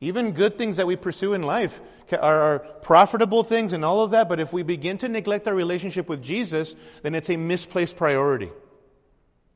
Even 0.01 0.33
good 0.33 0.59
things 0.59 0.77
that 0.77 0.87
we 0.87 0.97
pursue 0.97 1.33
in 1.33 1.43
life 1.43 1.81
are, 2.13 2.59
profitable 2.83 3.43
things 3.43 3.73
and 3.73 3.85
all 3.85 4.03
of 4.03 4.13
that, 4.13 4.29
but 4.29 4.39
if 4.39 4.53
we 4.53 4.63
begin 4.63 4.99
to 4.99 5.09
neglect 5.09 5.49
our 5.49 5.55
relationship 5.55 6.09
with 6.09 6.23
Jesus, 6.23 6.77
then 7.03 7.15
it's 7.15 7.31
a 7.31 7.37
misplaced 7.37 7.97
priority. 7.97 8.51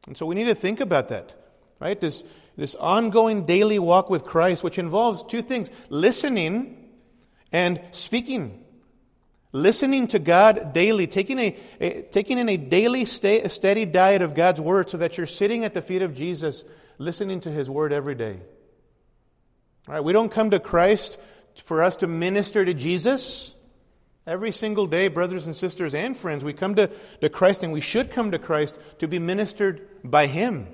And 0.06 0.16
so 0.16 0.26
we 0.26 0.34
need 0.34 0.44
to 0.44 0.54
think 0.54 0.80
about 0.80 1.10
that, 1.10 1.34
right? 1.78 2.00
This, 2.00 2.24
this 2.56 2.74
ongoing 2.74 3.44
daily 3.44 3.78
walk 3.78 4.10
with 4.10 4.24
Christ, 4.24 4.64
which 4.64 4.78
involves 4.78 5.22
two 5.22 5.42
things 5.42 5.70
listening 5.90 6.88
and 7.52 7.80
speaking. 7.92 8.64
Listening 9.52 10.06
to 10.08 10.18
God 10.18 10.72
daily, 10.72 11.06
taking, 11.06 11.38
a, 11.38 11.56
a 11.80 12.02
taking 12.02 12.38
in 12.38 12.48
a 12.48 12.56
daily 12.56 13.04
stay, 13.04 13.40
a 13.42 13.48
steady 13.48 13.84
diet 13.84 14.22
of 14.22 14.34
God's 14.34 14.60
Word 14.60 14.90
so 14.90 14.98
that 14.98 15.18
you're 15.18 15.26
sitting 15.26 15.64
at 15.64 15.74
the 15.74 15.82
feet 15.82 16.02
of 16.02 16.14
Jesus, 16.14 16.64
listening 16.98 17.40
to 17.40 17.50
His 17.50 17.68
Word 17.68 17.92
every 17.92 18.14
day. 18.14 18.40
Right, 19.88 20.02
we 20.02 20.12
don't 20.12 20.30
come 20.30 20.50
to 20.50 20.60
Christ 20.60 21.18
for 21.64 21.82
us 21.82 21.96
to 21.96 22.06
minister 22.06 22.64
to 22.64 22.74
Jesus. 22.74 23.54
Every 24.26 24.52
single 24.52 24.86
day, 24.86 25.08
brothers 25.08 25.46
and 25.46 25.56
sisters 25.56 25.94
and 25.94 26.16
friends, 26.16 26.44
we 26.44 26.52
come 26.52 26.74
to, 26.76 26.90
to 27.20 27.28
Christ 27.28 27.64
and 27.64 27.72
we 27.72 27.80
should 27.80 28.10
come 28.10 28.30
to 28.30 28.38
Christ 28.38 28.78
to 28.98 29.08
be 29.08 29.18
ministered 29.18 29.88
by 30.04 30.26
Him 30.26 30.68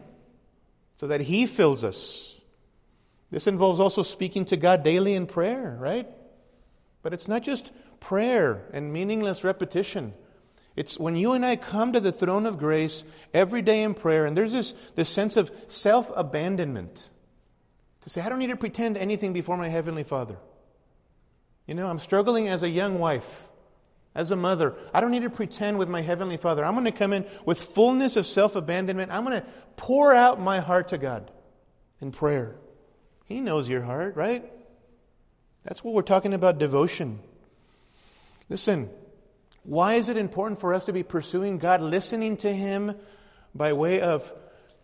so 0.97 1.07
that 1.07 1.21
He 1.21 1.47
fills 1.47 1.85
us. 1.85 2.39
This 3.31 3.47
involves 3.47 3.81
also 3.81 4.03
speaking 4.03 4.45
to 4.47 4.57
God 4.57 4.83
daily 4.83 5.15
in 5.15 5.27
prayer, 5.27 5.77
right? 5.81 6.09
But 7.03 7.15
it's 7.15 7.29
not 7.29 7.43
just 7.43 7.71
prayer 8.01 8.65
and 8.73 8.93
meaningless 8.93 9.45
repetition. 9.45 10.13
It's 10.75 10.99
when 10.99 11.17
you 11.17 11.33
and 11.33 11.47
I 11.47 11.57
come 11.57 11.93
to 11.93 12.01
the 12.01 12.13
throne 12.13 12.47
of 12.47 12.59
grace 12.59 13.05
every 13.33 13.63
day 13.63 13.83
in 13.83 13.95
prayer, 13.95 14.27
and 14.27 14.37
there's 14.37 14.53
this, 14.53 14.75
this 14.95 15.09
sense 15.09 15.37
of 15.37 15.51
self 15.69 16.11
abandonment 16.15 17.09
to 18.07 18.11
say, 18.11 18.21
I 18.21 18.29
don't 18.29 18.39
need 18.39 18.51
to 18.51 18.57
pretend 18.57 18.97
anything 18.97 19.33
before 19.33 19.57
my 19.57 19.67
Heavenly 19.67 20.05
Father. 20.05 20.37
You 21.67 21.75
know, 21.75 21.89
I'm 21.89 21.99
struggling 21.99 22.47
as 22.47 22.63
a 22.63 22.69
young 22.69 23.01
wife, 23.01 23.49
as 24.15 24.31
a 24.31 24.37
mother. 24.37 24.77
I 24.95 25.01
don't 25.01 25.11
need 25.11 25.25
to 25.25 25.31
pretend 25.31 25.77
with 25.77 25.89
my 25.89 26.03
Heavenly 26.03 26.37
Father. 26.37 26.65
I'm 26.65 26.75
going 26.75 26.85
to 26.85 26.93
come 26.93 27.13
in 27.13 27.27
with 27.45 27.61
fullness 27.61 28.15
of 28.15 28.25
self 28.25 28.55
abandonment. 28.55 29.11
I'm 29.11 29.25
going 29.25 29.41
to 29.41 29.47
pour 29.77 30.15
out 30.15 30.41
my 30.41 30.61
heart 30.61 30.89
to 30.89 30.99
God 30.99 31.33
in 32.01 32.13
prayer. 32.13 32.55
He 33.25 33.41
knows 33.41 33.69
your 33.69 33.83
heart, 33.83 34.15
right? 34.15 34.45
That's 35.65 35.83
what 35.83 35.93
we're 35.93 36.03
talking 36.03 36.33
about 36.33 36.59
devotion. 36.59 37.19
Listen, 38.49 38.89
why 39.65 39.95
is 39.95 40.09
it 40.09 40.17
important 40.17 40.61
for 40.61 40.75
us 40.75 40.85
to 40.85 40.93
be 40.93 41.03
pursuing 41.03 41.59
God, 41.59 41.81
listening 41.81 42.37
to 42.37 42.55
Him 42.55 42.95
by 43.53 43.73
way 43.73 44.01
of 44.01 44.33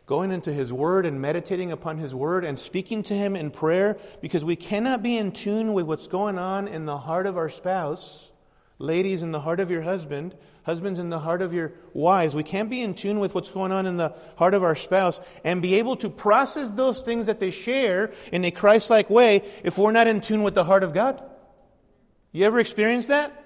going 0.07 0.33
into 0.33 0.53
His 0.53 0.73
Word 0.73 1.07
and 1.07 1.21
meditating 1.21 1.73
upon 1.73 1.99
His 1.99 2.15
Word 2.15 2.45
and 2.45 2.59
speaking 2.59 3.03
to 3.05 3.15
Him 3.15 3.37
in 3.37 3.51
prayer? 3.51 3.99
Because 4.21 4.45
we 4.45 4.57
cannot 4.57 5.03
be 5.03 5.17
in 5.17 5.33
tune 5.33 5.73
with 5.73 5.87
what's 5.87 6.09
going 6.09 6.39
on 6.39 6.69
in 6.69 6.87
the 6.87 6.99
heart 6.99 7.27
of 7.27 7.37
our 7.37 7.49
spouse, 7.49 8.31
ladies, 8.79 9.23
in 9.23 9.33
the 9.33 9.41
heart 9.41 9.61
of 9.61 9.71
your 9.71 9.83
husband, 9.83 10.35
husbands, 10.65 10.99
in 10.99 11.11
the 11.11 11.19
heart 11.19 11.43
of 11.43 11.53
your 11.53 11.73
wives. 11.93 12.35
We 12.35 12.43
can't 12.43 12.71
be 12.71 12.81
in 12.81 12.95
tune 12.95 13.21
with 13.21 13.35
what's 13.35 13.51
going 13.51 13.73
on 13.73 13.87
in 13.87 13.97
the 13.97 14.15
heart 14.37 14.55
of 14.55 14.63
our 14.63 14.77
spouse 14.77 15.21
and 15.45 15.63
be 15.63 15.77
able 15.77 15.97
to 15.97 16.11
process 16.11 16.73
those 16.73 17.01
things 17.01 17.27
that 17.27 17.41
they 17.41 17.51
share 17.51 18.13
in 18.33 18.45
a 18.45 18.51
Christ 18.51 18.91
like 18.91 19.11
way 19.11 19.43
if 19.65 19.79
we're 19.79 19.93
not 19.93 20.09
in 20.09 20.21
tune 20.21 20.43
with 20.43 20.55
the 20.55 20.65
heart 20.65 20.83
of 20.85 20.95
God. 20.95 21.23
You 22.33 22.45
ever 22.47 22.61
experienced 22.61 23.09
that? 23.09 23.42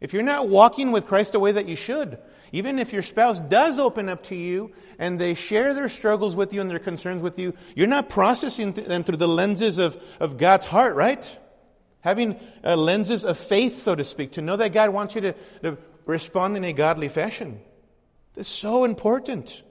If 0.00 0.14
you're 0.14 0.22
not 0.22 0.48
walking 0.48 0.92
with 0.92 1.06
Christ 1.06 1.32
the 1.32 1.40
way 1.40 1.52
that 1.52 1.68
you 1.68 1.76
should, 1.76 2.18
even 2.52 2.78
if 2.78 2.92
your 2.92 3.02
spouse 3.02 3.38
does 3.38 3.78
open 3.78 4.08
up 4.08 4.24
to 4.24 4.34
you 4.34 4.72
and 4.98 5.20
they 5.20 5.34
share 5.34 5.74
their 5.74 5.88
struggles 5.88 6.34
with 6.34 6.52
you 6.52 6.60
and 6.60 6.70
their 6.70 6.78
concerns 6.78 7.22
with 7.22 7.38
you, 7.38 7.54
you're 7.76 7.86
not 7.86 8.08
processing 8.08 8.72
them 8.72 9.04
through 9.04 9.18
the 9.18 9.28
lenses 9.28 9.78
of, 9.78 10.02
of 10.18 10.36
God's 10.36 10.66
heart, 10.66 10.96
right? 10.96 11.38
Having 12.00 12.40
uh, 12.64 12.76
lenses 12.76 13.24
of 13.24 13.38
faith, 13.38 13.78
so 13.78 13.94
to 13.94 14.02
speak, 14.02 14.32
to 14.32 14.42
know 14.42 14.56
that 14.56 14.72
God 14.72 14.90
wants 14.90 15.14
you 15.14 15.20
to, 15.20 15.32
to 15.62 15.78
respond 16.06 16.56
in 16.56 16.64
a 16.64 16.72
godly 16.72 17.08
fashion. 17.08 17.60
This 18.34 18.48
is 18.48 18.52
so 18.52 18.84
important. 18.84 19.62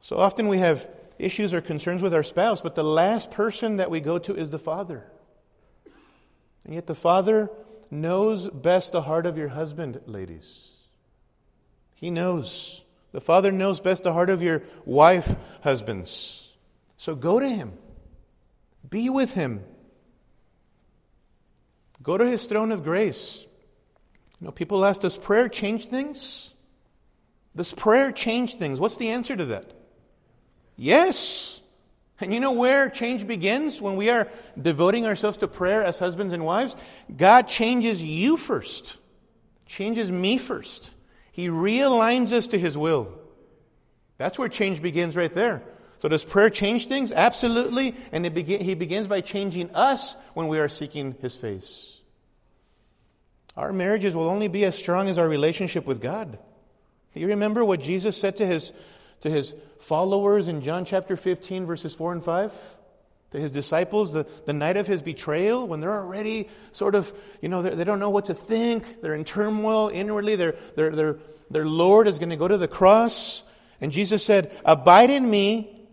So 0.00 0.16
often 0.16 0.48
we 0.48 0.58
have 0.58 0.88
issues 1.18 1.52
or 1.52 1.60
concerns 1.60 2.02
with 2.02 2.14
our 2.14 2.22
spouse, 2.22 2.60
but 2.60 2.74
the 2.74 2.84
last 2.84 3.30
person 3.30 3.76
that 3.76 3.90
we 3.90 4.00
go 4.00 4.18
to 4.18 4.34
is 4.34 4.50
the 4.50 4.58
Father. 4.58 5.04
And 6.64 6.74
yet 6.74 6.86
the 6.86 6.94
Father 6.94 7.50
knows 7.90 8.48
best 8.48 8.92
the 8.92 9.02
heart 9.02 9.26
of 9.26 9.38
your 9.38 9.48
husband, 9.48 10.00
ladies. 10.06 10.72
He 11.94 12.10
knows. 12.10 12.82
The 13.12 13.20
Father 13.20 13.50
knows 13.50 13.80
best 13.80 14.02
the 14.02 14.12
heart 14.12 14.30
of 14.30 14.42
your 14.42 14.62
wife, 14.84 15.34
husbands. 15.62 16.52
So 16.96 17.14
go 17.14 17.40
to 17.40 17.48
Him. 17.48 17.72
Be 18.88 19.08
with 19.08 19.32
Him. 19.32 19.64
Go 22.02 22.18
to 22.18 22.28
His 22.28 22.46
throne 22.46 22.72
of 22.72 22.84
grace. 22.84 23.44
You 24.40 24.46
know, 24.46 24.50
people 24.50 24.84
ask, 24.84 25.00
does 25.00 25.16
prayer 25.16 25.48
change 25.48 25.86
things? 25.86 26.52
Does 27.56 27.72
prayer 27.72 28.12
change 28.12 28.56
things? 28.56 28.78
What's 28.78 28.98
the 28.98 29.08
answer 29.08 29.34
to 29.34 29.46
that? 29.46 29.72
Yes. 30.76 31.60
And 32.20 32.32
you 32.32 32.40
know 32.40 32.52
where 32.52 32.88
change 32.88 33.26
begins? 33.26 33.80
When 33.80 33.96
we 33.96 34.08
are 34.08 34.28
devoting 34.60 35.04
ourselves 35.04 35.38
to 35.38 35.48
prayer 35.48 35.84
as 35.84 35.98
husbands 35.98 36.32
and 36.32 36.44
wives, 36.44 36.74
God 37.14 37.48
changes 37.48 38.02
you 38.02 38.36
first, 38.36 38.96
changes 39.66 40.10
me 40.10 40.38
first. 40.38 40.92
He 41.32 41.48
realigns 41.48 42.32
us 42.32 42.46
to 42.48 42.58
His 42.58 42.78
will. 42.78 43.12
That's 44.16 44.38
where 44.38 44.48
change 44.48 44.80
begins 44.80 45.14
right 45.14 45.32
there. 45.32 45.62
So 45.98 46.08
does 46.08 46.24
prayer 46.24 46.48
change 46.48 46.88
things? 46.88 47.12
Absolutely. 47.12 47.94
And 48.12 48.24
He 48.24 48.74
begins 48.74 49.08
by 49.08 49.20
changing 49.20 49.74
us 49.74 50.16
when 50.32 50.48
we 50.48 50.58
are 50.58 50.70
seeking 50.70 51.16
His 51.20 51.36
face. 51.36 52.00
Our 53.58 53.72
marriages 53.72 54.16
will 54.16 54.28
only 54.28 54.48
be 54.48 54.64
as 54.64 54.76
strong 54.76 55.08
as 55.08 55.18
our 55.18 55.28
relationship 55.28 55.86
with 55.86 56.00
God. 56.00 56.38
You 57.14 57.28
remember 57.28 57.64
what 57.64 57.80
Jesus 57.80 58.16
said 58.16 58.36
to 58.36 58.46
His 58.46 58.72
to 59.20 59.30
his 59.30 59.54
followers 59.80 60.48
in 60.48 60.62
John 60.62 60.84
chapter 60.84 61.16
15, 61.16 61.66
verses 61.66 61.94
4 61.94 62.12
and 62.12 62.24
5? 62.24 62.52
To 63.32 63.40
his 63.40 63.50
disciples, 63.50 64.12
the, 64.12 64.26
the 64.46 64.52
night 64.52 64.76
of 64.76 64.86
his 64.86 65.02
betrayal, 65.02 65.66
when 65.66 65.80
they're 65.80 65.92
already 65.92 66.48
sort 66.70 66.94
of, 66.94 67.12
you 67.42 67.48
know, 67.48 67.62
they 67.62 67.84
don't 67.84 67.98
know 67.98 68.10
what 68.10 68.26
to 68.26 68.34
think, 68.34 69.02
they're 69.02 69.14
in 69.14 69.24
turmoil 69.24 69.88
inwardly, 69.88 70.36
their, 70.36 70.54
their, 70.76 70.90
their, 70.90 71.18
their 71.50 71.66
Lord 71.66 72.06
is 72.06 72.18
going 72.18 72.30
to 72.30 72.36
go 72.36 72.46
to 72.46 72.56
the 72.56 72.68
cross. 72.68 73.42
And 73.80 73.90
Jesus 73.90 74.24
said, 74.24 74.56
Abide 74.64 75.10
in 75.10 75.28
me, 75.28 75.88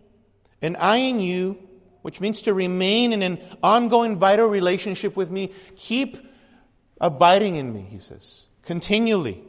and 0.62 0.76
I 0.76 0.96
in 0.98 1.20
you, 1.20 1.58
which 2.02 2.20
means 2.20 2.42
to 2.42 2.54
remain 2.54 3.12
in 3.12 3.22
an 3.22 3.40
ongoing 3.62 4.18
vital 4.18 4.46
relationship 4.46 5.16
with 5.16 5.30
me. 5.30 5.52
Keep 5.76 6.18
abiding 7.00 7.56
in 7.56 7.72
me, 7.72 7.86
he 7.90 7.98
says, 7.98 8.46
continually. 8.62 9.42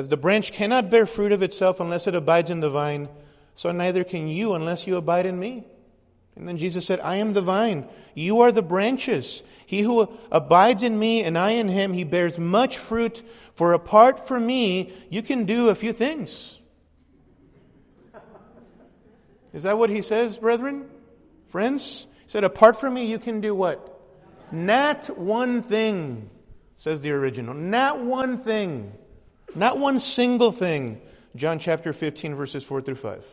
As 0.00 0.08
the 0.08 0.16
branch 0.16 0.52
cannot 0.52 0.88
bear 0.88 1.04
fruit 1.04 1.30
of 1.30 1.42
itself 1.42 1.78
unless 1.78 2.06
it 2.06 2.14
abides 2.14 2.48
in 2.48 2.60
the 2.60 2.70
vine, 2.70 3.10
so 3.54 3.70
neither 3.70 4.02
can 4.02 4.28
you 4.28 4.54
unless 4.54 4.86
you 4.86 4.96
abide 4.96 5.26
in 5.26 5.38
me. 5.38 5.66
And 6.34 6.48
then 6.48 6.56
Jesus 6.56 6.86
said, 6.86 7.00
I 7.00 7.16
am 7.16 7.34
the 7.34 7.42
vine. 7.42 7.86
You 8.14 8.40
are 8.40 8.50
the 8.50 8.62
branches. 8.62 9.42
He 9.66 9.82
who 9.82 10.08
abides 10.32 10.82
in 10.82 10.98
me 10.98 11.22
and 11.22 11.36
I 11.36 11.50
in 11.50 11.68
him, 11.68 11.92
he 11.92 12.04
bears 12.04 12.38
much 12.38 12.78
fruit. 12.78 13.22
For 13.52 13.74
apart 13.74 14.26
from 14.26 14.46
me, 14.46 14.90
you 15.10 15.20
can 15.20 15.44
do 15.44 15.68
a 15.68 15.74
few 15.74 15.92
things. 15.92 16.58
Is 19.52 19.64
that 19.64 19.76
what 19.76 19.90
he 19.90 20.00
says, 20.00 20.38
brethren? 20.38 20.88
Friends? 21.48 22.06
He 22.24 22.30
said, 22.30 22.44
apart 22.44 22.80
from 22.80 22.94
me, 22.94 23.04
you 23.04 23.18
can 23.18 23.42
do 23.42 23.54
what? 23.54 24.00
Not 24.50 25.18
one 25.18 25.62
thing, 25.62 26.30
says 26.74 27.02
the 27.02 27.10
original. 27.10 27.52
Not 27.52 28.02
one 28.02 28.38
thing. 28.38 28.94
Not 29.54 29.78
one 29.78 30.00
single 30.00 30.52
thing. 30.52 31.00
John 31.36 31.58
chapter 31.58 31.92
15, 31.92 32.34
verses 32.34 32.64
4 32.64 32.82
through 32.82 32.96
5. 32.96 33.24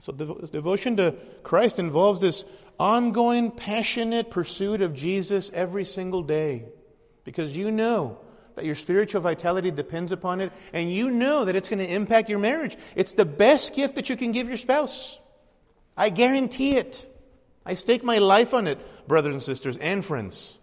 So, 0.00 0.12
devotion 0.12 0.96
to 0.98 1.16
Christ 1.42 1.78
involves 1.78 2.20
this 2.20 2.44
ongoing, 2.78 3.50
passionate 3.50 4.30
pursuit 4.30 4.80
of 4.82 4.94
Jesus 4.94 5.50
every 5.52 5.84
single 5.84 6.22
day. 6.22 6.66
Because 7.24 7.56
you 7.56 7.70
know 7.70 8.18
that 8.54 8.64
your 8.64 8.76
spiritual 8.76 9.20
vitality 9.20 9.70
depends 9.70 10.12
upon 10.12 10.40
it, 10.40 10.52
and 10.72 10.92
you 10.92 11.10
know 11.10 11.44
that 11.44 11.56
it's 11.56 11.68
going 11.68 11.80
to 11.80 11.92
impact 11.92 12.28
your 12.28 12.38
marriage. 12.38 12.76
It's 12.94 13.14
the 13.14 13.24
best 13.24 13.74
gift 13.74 13.96
that 13.96 14.08
you 14.08 14.16
can 14.16 14.32
give 14.32 14.48
your 14.48 14.56
spouse. 14.56 15.18
I 15.96 16.10
guarantee 16.10 16.76
it. 16.76 17.04
I 17.66 17.74
stake 17.74 18.04
my 18.04 18.18
life 18.18 18.54
on 18.54 18.66
it, 18.66 18.78
brothers 19.08 19.34
and 19.34 19.42
sisters 19.42 19.76
and 19.76 20.04
friends. 20.04 20.58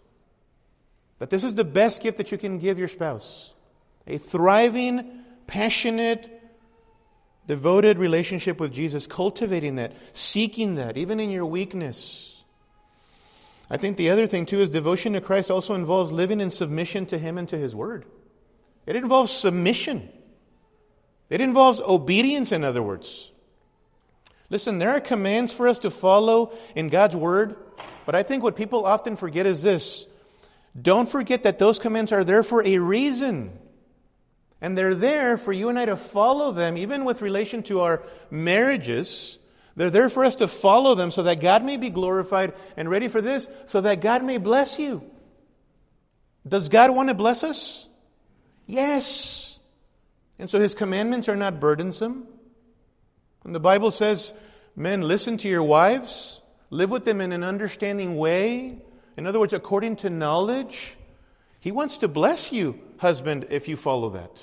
That 1.20 1.30
this 1.30 1.44
is 1.44 1.56
the 1.56 1.64
best 1.66 2.02
gift 2.02 2.18
that 2.18 2.32
you 2.32 2.38
can 2.38 2.60
give 2.60 2.80
your 2.80 2.88
spouse 2.88 3.55
A 4.08 4.18
thriving, 4.18 5.24
passionate, 5.48 6.32
devoted 7.48 7.98
relationship 7.98 8.60
with 8.60 8.74
Jesus, 8.74 9.08
cultivating 9.08 9.76
that, 9.76 9.94
seeking 10.14 10.76
that, 10.76 10.98
even 10.98 11.20
in 11.20 11.30
your 11.30 11.46
weakness. 11.46 12.44
I 13.70 13.78
think 13.78 13.98
the 13.98 14.12
other 14.12 14.28
thing, 14.28 14.46
too, 14.46 14.62
is 14.62 14.70
devotion 14.70 15.14
to 15.14 15.22
Christ 15.22 15.50
also 15.50 15.74
involves 15.74 16.12
living 16.12 16.40
in 16.40 16.50
submission 16.50 17.08
to 17.08 17.18
Him 17.18 17.38
and 17.38 17.50
to 17.50 17.58
His 17.58 17.76
Word. 17.76 18.06
It 18.86 18.96
involves 18.96 19.32
submission. 19.32 20.10
It 21.30 21.42
involves 21.42 21.80
obedience, 21.80 22.52
in 22.52 22.64
other 22.64 22.84
words. 22.84 23.32
Listen, 24.50 24.78
there 24.78 24.92
are 24.92 25.00
commands 25.00 25.52
for 25.52 25.68
us 25.68 25.80
to 25.80 25.90
follow 25.90 26.54
in 26.76 26.90
God's 26.90 27.16
Word, 27.16 27.56
but 28.06 28.14
I 28.14 28.22
think 28.22 28.44
what 28.44 28.56
people 28.56 28.86
often 28.86 29.16
forget 29.16 29.48
is 29.48 29.64
this. 29.64 30.06
Don't 30.80 31.10
forget 31.10 31.44
that 31.44 31.58
those 31.58 31.80
commands 31.80 32.12
are 32.12 32.24
there 32.24 32.44
for 32.44 32.64
a 32.64 32.78
reason. 32.78 33.58
And 34.66 34.76
they're 34.76 34.96
there 34.96 35.38
for 35.38 35.54
you 35.54 35.70
and 35.70 35.78
I 35.78 35.86
to 35.86 35.96
follow 35.96 36.52
them, 36.52 36.76
even 36.76 37.06
with 37.06 37.22
relation 37.22 37.62
to 37.64 37.82
our 37.82 38.02
marriages. 38.32 39.38
They're 39.76 39.92
there 39.92 40.10
for 40.10 40.26
us 40.26 40.38
to 40.38 40.48
follow 40.48 40.96
them 40.96 41.12
so 41.12 41.22
that 41.22 41.40
God 41.40 41.64
may 41.64 41.78
be 41.78 41.92
glorified. 41.92 42.56
And 42.76 42.90
ready 42.90 43.08
for 43.08 43.22
this, 43.22 43.48
so 43.68 43.82
that 43.82 44.02
God 44.02 44.24
may 44.24 44.40
bless 44.40 44.80
you. 44.80 45.04
Does 46.48 46.70
God 46.70 46.90
want 46.90 47.10
to 47.10 47.14
bless 47.14 47.44
us? 47.44 47.88
Yes. 48.66 49.60
And 50.40 50.50
so 50.50 50.60
his 50.60 50.74
commandments 50.74 51.30
are 51.30 51.36
not 51.36 51.60
burdensome. 51.60 52.26
And 53.44 53.54
the 53.54 53.60
Bible 53.60 53.92
says, 53.92 54.34
men, 54.76 55.04
listen 55.04 55.38
to 55.38 55.48
your 55.48 55.62
wives, 55.62 56.42
live 56.72 56.90
with 56.90 57.06
them 57.06 57.22
in 57.22 57.34
an 57.34 57.44
understanding 57.44 58.18
way. 58.18 58.80
In 59.16 59.28
other 59.28 59.40
words, 59.40 59.54
according 59.54 59.98
to 59.98 60.10
knowledge. 60.10 60.98
He 61.60 61.72
wants 61.72 62.00
to 62.00 62.08
bless 62.08 62.52
you, 62.52 62.80
husband, 62.98 63.46
if 63.52 63.68
you 63.68 63.78
follow 63.78 64.10
that. 64.10 64.42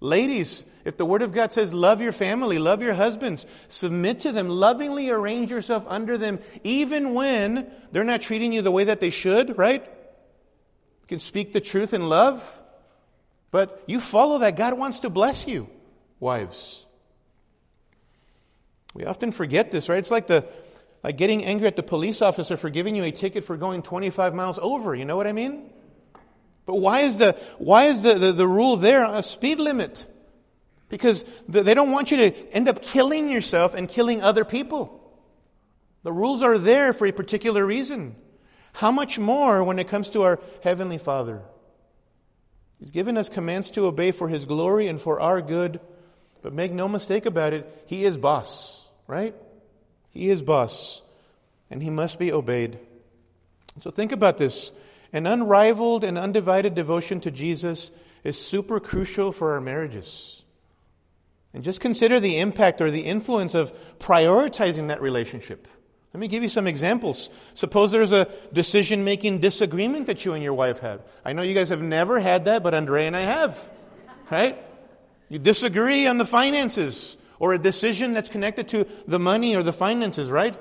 Ladies, 0.00 0.62
if 0.84 0.96
the 0.96 1.04
Word 1.04 1.22
of 1.22 1.32
God 1.32 1.52
says, 1.52 1.74
love 1.74 2.00
your 2.00 2.12
family, 2.12 2.58
love 2.58 2.82
your 2.82 2.94
husbands, 2.94 3.46
submit 3.68 4.20
to 4.20 4.32
them, 4.32 4.48
lovingly 4.48 5.10
arrange 5.10 5.50
yourself 5.50 5.84
under 5.88 6.16
them, 6.16 6.38
even 6.62 7.14
when 7.14 7.70
they're 7.90 8.04
not 8.04 8.22
treating 8.22 8.52
you 8.52 8.62
the 8.62 8.70
way 8.70 8.84
that 8.84 9.00
they 9.00 9.10
should, 9.10 9.58
right? 9.58 9.82
You 9.82 11.06
can 11.08 11.18
speak 11.18 11.52
the 11.52 11.60
truth 11.60 11.94
in 11.94 12.08
love, 12.08 12.62
but 13.50 13.82
you 13.86 14.00
follow 14.00 14.38
that. 14.38 14.56
God 14.56 14.78
wants 14.78 15.00
to 15.00 15.10
bless 15.10 15.46
you, 15.48 15.68
wives. 16.20 16.86
We 18.94 19.04
often 19.04 19.32
forget 19.32 19.70
this, 19.70 19.88
right? 19.88 19.98
It's 19.98 20.10
like 20.10 20.26
the 20.26 20.48
like 21.02 21.16
getting 21.16 21.44
angry 21.44 21.66
at 21.68 21.76
the 21.76 21.82
police 21.82 22.22
officer 22.22 22.56
for 22.56 22.70
giving 22.70 22.96
you 22.96 23.04
a 23.04 23.12
ticket 23.12 23.44
for 23.44 23.56
going 23.56 23.82
25 23.82 24.34
miles 24.34 24.58
over. 24.60 24.94
You 24.94 25.04
know 25.04 25.16
what 25.16 25.26
I 25.26 25.32
mean? 25.32 25.70
But 26.68 26.80
why 26.80 27.00
is 27.00 27.16
the 27.16 27.32
why 27.56 27.86
is 27.86 28.02
the, 28.02 28.12
the, 28.12 28.30
the 28.30 28.46
rule 28.46 28.76
there 28.76 29.02
a 29.02 29.22
speed 29.22 29.58
limit? 29.58 30.06
Because 30.90 31.24
they 31.48 31.72
don't 31.72 31.92
want 31.92 32.10
you 32.10 32.18
to 32.18 32.54
end 32.54 32.68
up 32.68 32.82
killing 32.82 33.30
yourself 33.30 33.72
and 33.72 33.88
killing 33.88 34.20
other 34.20 34.44
people. 34.44 34.94
The 36.02 36.12
rules 36.12 36.42
are 36.42 36.58
there 36.58 36.92
for 36.92 37.06
a 37.06 37.12
particular 37.12 37.64
reason. 37.64 38.16
How 38.74 38.92
much 38.92 39.18
more 39.18 39.64
when 39.64 39.78
it 39.78 39.88
comes 39.88 40.10
to 40.10 40.24
our 40.24 40.40
Heavenly 40.62 40.98
Father? 40.98 41.40
He's 42.78 42.90
given 42.90 43.16
us 43.16 43.30
commands 43.30 43.70
to 43.70 43.86
obey 43.86 44.12
for 44.12 44.28
His 44.28 44.44
glory 44.44 44.88
and 44.88 45.00
for 45.00 45.20
our 45.20 45.40
good. 45.40 45.80
But 46.42 46.52
make 46.52 46.72
no 46.72 46.86
mistake 46.86 47.24
about 47.24 47.54
it, 47.54 47.84
He 47.86 48.04
is 48.04 48.18
boss, 48.18 48.90
right? 49.06 49.34
He 50.10 50.28
is 50.28 50.42
boss, 50.42 51.00
and 51.70 51.82
He 51.82 51.88
must 51.88 52.18
be 52.18 52.30
obeyed. 52.30 52.78
So 53.80 53.90
think 53.90 54.12
about 54.12 54.36
this. 54.36 54.70
An 55.12 55.26
unrivaled 55.26 56.04
and 56.04 56.18
undivided 56.18 56.74
devotion 56.74 57.20
to 57.20 57.30
Jesus 57.30 57.90
is 58.24 58.40
super 58.40 58.80
crucial 58.80 59.32
for 59.32 59.52
our 59.52 59.60
marriages. 59.60 60.42
And 61.54 61.64
just 61.64 61.80
consider 61.80 62.20
the 62.20 62.38
impact 62.38 62.80
or 62.80 62.90
the 62.90 63.00
influence 63.00 63.54
of 63.54 63.72
prioritizing 63.98 64.88
that 64.88 65.00
relationship. 65.00 65.66
Let 66.12 66.20
me 66.20 66.28
give 66.28 66.42
you 66.42 66.48
some 66.48 66.66
examples. 66.66 67.30
Suppose 67.54 67.92
there's 67.92 68.12
a 68.12 68.28
decision 68.52 69.04
making 69.04 69.40
disagreement 69.40 70.06
that 70.06 70.24
you 70.24 70.32
and 70.32 70.42
your 70.42 70.54
wife 70.54 70.80
have. 70.80 71.02
I 71.24 71.32
know 71.32 71.42
you 71.42 71.54
guys 71.54 71.68
have 71.68 71.82
never 71.82 72.18
had 72.18 72.46
that, 72.46 72.62
but 72.62 72.74
Andre 72.74 73.06
and 73.06 73.16
I 73.16 73.20
have. 73.20 73.70
Right? 74.30 74.62
You 75.28 75.38
disagree 75.38 76.06
on 76.06 76.18
the 76.18 76.24
finances 76.24 77.16
or 77.38 77.54
a 77.54 77.58
decision 77.58 78.14
that's 78.14 78.30
connected 78.30 78.68
to 78.68 78.86
the 79.06 79.18
money 79.18 79.54
or 79.54 79.62
the 79.62 79.72
finances, 79.72 80.30
right? 80.30 80.54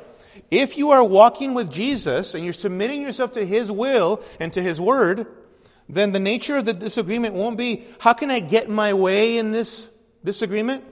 If 0.49 0.77
you 0.77 0.91
are 0.91 1.03
walking 1.03 1.53
with 1.53 1.71
Jesus 1.71 2.35
and 2.35 2.43
you're 2.43 2.53
submitting 2.53 3.01
yourself 3.01 3.33
to 3.33 3.45
His 3.45 3.71
will 3.71 4.23
and 4.39 4.51
to 4.53 4.61
His 4.61 4.79
word, 4.79 5.27
then 5.89 6.11
the 6.11 6.19
nature 6.19 6.57
of 6.57 6.65
the 6.65 6.73
disagreement 6.73 7.33
won't 7.33 7.57
be, 7.57 7.85
how 7.99 8.13
can 8.13 8.29
I 8.29 8.39
get 8.39 8.69
my 8.69 8.93
way 8.93 9.37
in 9.37 9.51
this 9.51 9.89
disagreement? 10.23 10.83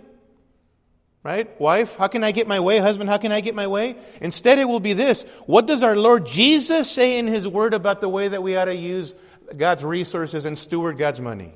Right? 1.23 1.59
Wife, 1.59 1.95
how 1.95 2.07
can 2.07 2.23
I 2.23 2.31
get 2.31 2.47
my 2.47 2.59
way? 2.59 2.77
Husband, 2.77 3.09
how 3.09 3.17
can 3.17 3.31
I 3.31 3.41
get 3.41 3.55
my 3.55 3.67
way? 3.67 3.95
Instead, 4.21 4.59
it 4.59 4.65
will 4.65 4.79
be 4.79 4.93
this. 4.93 5.23
What 5.47 5.65
does 5.65 5.81
our 5.81 5.95
Lord 5.95 6.27
Jesus 6.27 6.89
say 6.89 7.17
in 7.17 7.27
His 7.27 7.47
Word 7.47 7.73
about 7.73 7.99
the 7.99 8.09
way 8.09 8.27
that 8.27 8.43
we 8.43 8.55
ought 8.55 8.65
to 8.65 8.75
use 8.75 9.15
God's 9.57 9.83
resources 9.83 10.45
and 10.45 10.57
steward 10.57 10.97
God's 10.97 11.19
money? 11.19 11.53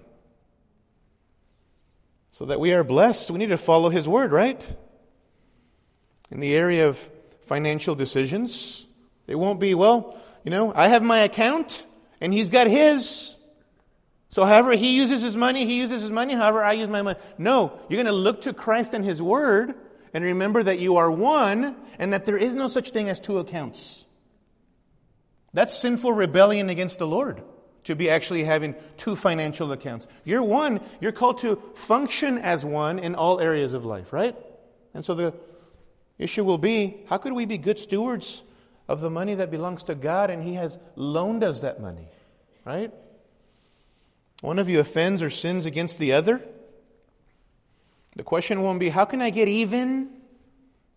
So 2.32 2.46
that 2.46 2.60
we 2.60 2.74
are 2.74 2.84
blessed, 2.84 3.30
we 3.32 3.38
need 3.38 3.50
to 3.50 3.58
follow 3.58 3.90
His 3.90 4.08
Word, 4.08 4.32
right? 4.32 4.60
In 6.32 6.40
the 6.40 6.54
area 6.56 6.90
of 6.90 7.00
financial 7.50 7.96
decisions, 7.96 8.88
it 9.28 9.36
won't 9.36 9.60
be, 9.60 9.74
well, 9.76 10.18
you 10.46 10.52
know, 10.52 10.72
I 10.74 10.88
have 10.88 11.04
my 11.04 11.20
account 11.20 11.84
and 12.22 12.34
He's 12.34 12.50
got 12.50 12.68
His. 12.68 13.36
So 14.30 14.46
however 14.46 14.74
he 14.74 14.96
uses 14.96 15.24
his 15.24 15.36
money, 15.36 15.66
he 15.66 15.80
uses 15.80 16.04
his 16.04 16.12
money. 16.12 16.36
However 16.36 16.64
I 16.64 16.74
use 16.74 16.88
my 16.88 17.02
money. 17.02 17.20
No, 17.40 17.80
you're 17.90 17.98
going 17.98 18.06
to 18.06 18.12
look 18.12 18.42
to 18.42 18.54
Christ 18.54 18.94
and 18.94 19.04
his 19.04 19.20
word 19.20 19.74
and 20.14 20.24
remember 20.24 20.62
that 20.62 20.78
you 20.78 20.98
are 20.98 21.10
one 21.10 21.76
and 21.98 22.14
that 22.14 22.26
there 22.26 22.38
is 22.38 22.56
no 22.56 22.68
such 22.68 22.92
thing 22.92 23.10
as 23.10 23.20
two 23.20 23.40
accounts. 23.40 24.06
That's 25.54 25.76
sinful 25.76 26.14
rebellion 26.14 26.70
against 26.70 27.00
the 27.00 27.08
Lord 27.08 27.42
to 27.86 27.96
be 27.96 28.08
actually 28.12 28.44
having 28.44 28.76
two 28.98 29.16
financial 29.16 29.72
accounts. 29.72 30.08
You're 30.24 30.44
one, 30.44 30.82
you're 31.02 31.12
called 31.12 31.40
to 31.40 31.60
function 31.74 32.38
as 32.38 32.64
one 32.64 33.00
in 33.00 33.16
all 33.16 33.40
areas 33.40 33.74
of 33.74 33.84
life, 33.84 34.14
right? 34.14 34.36
And 34.94 35.04
so 35.04 35.16
the 35.16 35.34
issue 36.20 36.44
will 36.44 36.60
be 36.60 36.98
how 37.08 37.18
could 37.18 37.34
we 37.34 37.46
be 37.46 37.58
good 37.58 37.80
stewards 37.80 38.44
of 38.88 39.02
the 39.02 39.10
money 39.10 39.36
that 39.36 39.50
belongs 39.50 39.84
to 39.84 39.96
God 39.96 40.30
and 40.30 40.44
He 40.44 40.54
has 40.54 40.78
loaned 40.96 41.44
us 41.44 41.62
that 41.62 41.82
money, 41.82 42.08
right? 42.66 42.94
one 44.42 44.60
of 44.60 44.70
you 44.70 44.80
offends 44.80 45.22
or 45.22 45.30
sins 45.30 45.66
against 45.66 46.00
the 46.00 46.14
other, 46.14 46.42
the 48.16 48.24
question 48.24 48.62
won't 48.62 48.80
be, 48.80 48.90
how 48.90 49.06
can 49.06 49.22
I 49.22 49.30
get 49.30 49.48
even? 49.48 50.10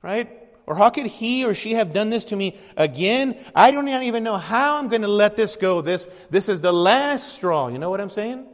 Right? 0.00 0.30
Or 0.66 0.76
how 0.76 0.90
could 0.90 1.06
he 1.06 1.44
or 1.44 1.54
she 1.54 1.74
have 1.74 1.92
done 1.92 2.11
this 2.11 2.26
to 2.26 2.37
me 2.37 2.58
again? 2.76 3.38
I 3.54 3.72
don't 3.72 3.88
even 3.88 4.22
know 4.22 4.37
how 4.37 4.76
I'm 4.76 4.88
going 4.88 5.02
to 5.02 5.08
let 5.08 5.37
this 5.37 5.56
go. 5.56 5.80
This, 5.80 6.08
this 6.30 6.48
is 6.48 6.61
the 6.61 6.72
last 6.72 7.35
straw. 7.35 7.68
You 7.68 7.78
know 7.78 7.90
what 7.90 8.00
I'm 8.00 8.08
saying? 8.08 8.46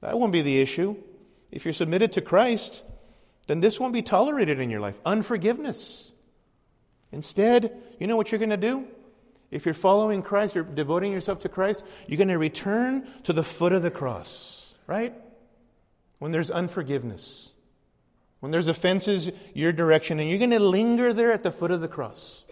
That 0.00 0.18
won't 0.18 0.32
be 0.32 0.42
the 0.42 0.60
issue. 0.60 0.96
If 1.50 1.64
you're 1.64 1.74
submitted 1.74 2.12
to 2.12 2.20
Christ, 2.20 2.82
then 3.46 3.60
this 3.60 3.80
won't 3.80 3.92
be 3.92 4.02
tolerated 4.02 4.60
in 4.60 4.70
your 4.70 4.80
life. 4.80 4.98
Unforgiveness. 5.04 6.12
Instead, 7.10 7.76
you 7.98 8.06
know 8.06 8.16
what 8.16 8.32
you're 8.32 8.38
going 8.38 8.50
to 8.50 8.56
do? 8.56 8.86
If 9.50 9.66
you're 9.66 9.74
following 9.74 10.22
Christ, 10.22 10.54
you're 10.54 10.64
devoting 10.64 11.12
yourself 11.12 11.40
to 11.40 11.48
Christ, 11.48 11.84
you're 12.06 12.16
going 12.16 12.28
to 12.28 12.38
return 12.38 13.06
to 13.24 13.34
the 13.34 13.42
foot 13.42 13.72
of 13.72 13.82
the 13.82 13.90
cross, 13.90 14.74
right? 14.86 15.14
When 16.18 16.32
there's 16.32 16.50
unforgiveness, 16.50 17.52
when 18.40 18.50
there's 18.50 18.68
offenses 18.68 19.30
your 19.52 19.72
direction, 19.72 20.20
and 20.20 20.28
you're 20.28 20.38
going 20.38 20.50
to 20.50 20.58
linger 20.58 21.12
there 21.12 21.32
at 21.32 21.42
the 21.42 21.52
foot 21.52 21.70
of 21.70 21.82
the 21.82 21.88
cross. 21.88 22.44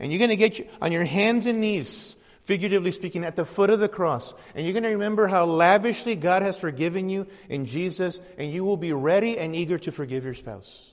And 0.00 0.10
you're 0.10 0.18
going 0.18 0.30
to 0.30 0.36
get 0.36 0.70
on 0.80 0.92
your 0.92 1.04
hands 1.04 1.46
and 1.46 1.60
knees, 1.60 2.16
figuratively 2.46 2.92
speaking, 2.92 3.24
at 3.24 3.36
the 3.36 3.44
foot 3.44 3.70
of 3.70 3.80
the 3.80 3.88
cross. 3.88 4.34
And 4.54 4.64
you're 4.64 4.72
going 4.72 4.84
to 4.84 4.90
remember 4.90 5.26
how 5.26 5.44
lavishly 5.44 6.16
God 6.16 6.42
has 6.42 6.56
forgiven 6.56 7.10
you 7.10 7.26
in 7.48 7.66
Jesus, 7.66 8.20
and 8.38 8.50
you 8.50 8.64
will 8.64 8.76
be 8.76 8.92
ready 8.92 9.38
and 9.38 9.54
eager 9.54 9.78
to 9.80 9.92
forgive 9.92 10.24
your 10.24 10.34
spouse. 10.34 10.92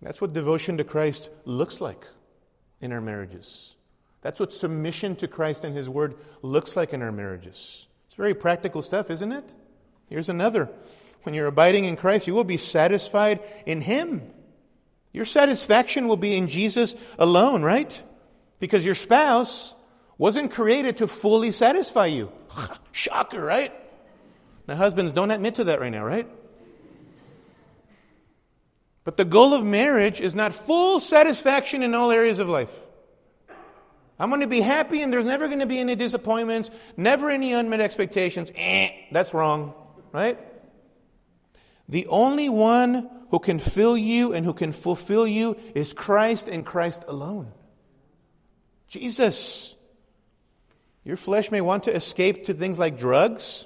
That's 0.00 0.20
what 0.20 0.32
devotion 0.32 0.78
to 0.78 0.84
Christ 0.84 1.30
looks 1.44 1.80
like 1.80 2.06
in 2.80 2.92
our 2.92 3.00
marriages. 3.00 3.74
That's 4.22 4.38
what 4.38 4.52
submission 4.52 5.16
to 5.16 5.28
Christ 5.28 5.64
and 5.64 5.76
His 5.76 5.88
Word 5.88 6.16
looks 6.42 6.76
like 6.76 6.92
in 6.92 7.02
our 7.02 7.12
marriages. 7.12 7.86
It's 8.06 8.16
very 8.16 8.34
practical 8.34 8.82
stuff, 8.82 9.10
isn't 9.10 9.32
it? 9.32 9.54
Here's 10.08 10.28
another. 10.28 10.68
When 11.24 11.34
you're 11.34 11.46
abiding 11.48 11.86
in 11.86 11.96
Christ, 11.96 12.28
you 12.28 12.34
will 12.34 12.44
be 12.44 12.56
satisfied 12.56 13.40
in 13.66 13.80
Him. 13.80 14.22
Your 15.12 15.24
satisfaction 15.24 16.06
will 16.06 16.16
be 16.16 16.36
in 16.36 16.46
Jesus 16.46 16.94
alone, 17.18 17.62
right? 17.62 18.00
Because 18.58 18.84
your 18.84 18.94
spouse 18.94 19.74
wasn't 20.18 20.52
created 20.52 20.98
to 20.98 21.06
fully 21.06 21.50
satisfy 21.50 22.06
you. 22.06 22.32
Shocker, 22.92 23.42
right? 23.42 23.72
Now, 24.66 24.76
husbands, 24.76 25.12
don't 25.12 25.30
admit 25.30 25.56
to 25.56 25.64
that 25.64 25.80
right 25.80 25.92
now, 25.92 26.04
right? 26.04 26.28
But 29.04 29.16
the 29.16 29.24
goal 29.24 29.54
of 29.54 29.64
marriage 29.64 30.20
is 30.20 30.34
not 30.34 30.52
full 30.52 30.98
satisfaction 30.98 31.82
in 31.84 31.94
all 31.94 32.10
areas 32.10 32.40
of 32.40 32.48
life. 32.48 32.70
I'm 34.18 34.30
going 34.30 34.40
to 34.40 34.46
be 34.46 34.60
happy 34.60 35.02
and 35.02 35.12
there's 35.12 35.26
never 35.26 35.46
going 35.46 35.60
to 35.60 35.66
be 35.66 35.78
any 35.78 35.94
disappointments, 35.94 36.70
never 36.96 37.30
any 37.30 37.52
unmet 37.52 37.80
expectations. 37.80 38.50
Eh, 38.56 38.90
that's 39.12 39.34
wrong, 39.34 39.74
right? 40.12 40.38
The 41.88 42.06
only 42.08 42.48
one 42.48 43.08
who 43.30 43.38
can 43.38 43.58
fill 43.58 43.96
you 43.96 44.32
and 44.32 44.44
who 44.44 44.54
can 44.54 44.72
fulfill 44.72 45.26
you 45.26 45.56
is 45.74 45.92
Christ 45.92 46.48
and 46.48 46.64
Christ 46.64 47.04
alone. 47.06 47.52
Jesus. 48.88 49.74
Your 51.04 51.16
flesh 51.16 51.50
may 51.50 51.60
want 51.60 51.84
to 51.84 51.94
escape 51.94 52.46
to 52.46 52.54
things 52.54 52.78
like 52.78 52.98
drugs, 52.98 53.64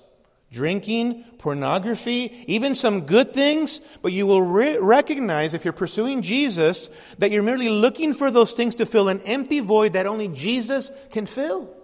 drinking, 0.52 1.24
pornography, 1.38 2.44
even 2.48 2.74
some 2.74 3.06
good 3.06 3.32
things, 3.32 3.80
but 4.02 4.12
you 4.12 4.26
will 4.26 4.42
re- 4.42 4.78
recognize 4.78 5.54
if 5.54 5.64
you're 5.64 5.72
pursuing 5.72 6.22
Jesus 6.22 6.90
that 7.18 7.30
you're 7.30 7.42
merely 7.42 7.68
looking 7.68 8.12
for 8.12 8.30
those 8.30 8.52
things 8.52 8.76
to 8.76 8.86
fill 8.86 9.08
an 9.08 9.20
empty 9.20 9.60
void 9.60 9.94
that 9.94 10.06
only 10.06 10.28
Jesus 10.28 10.90
can 11.12 11.26
fill. 11.26 11.74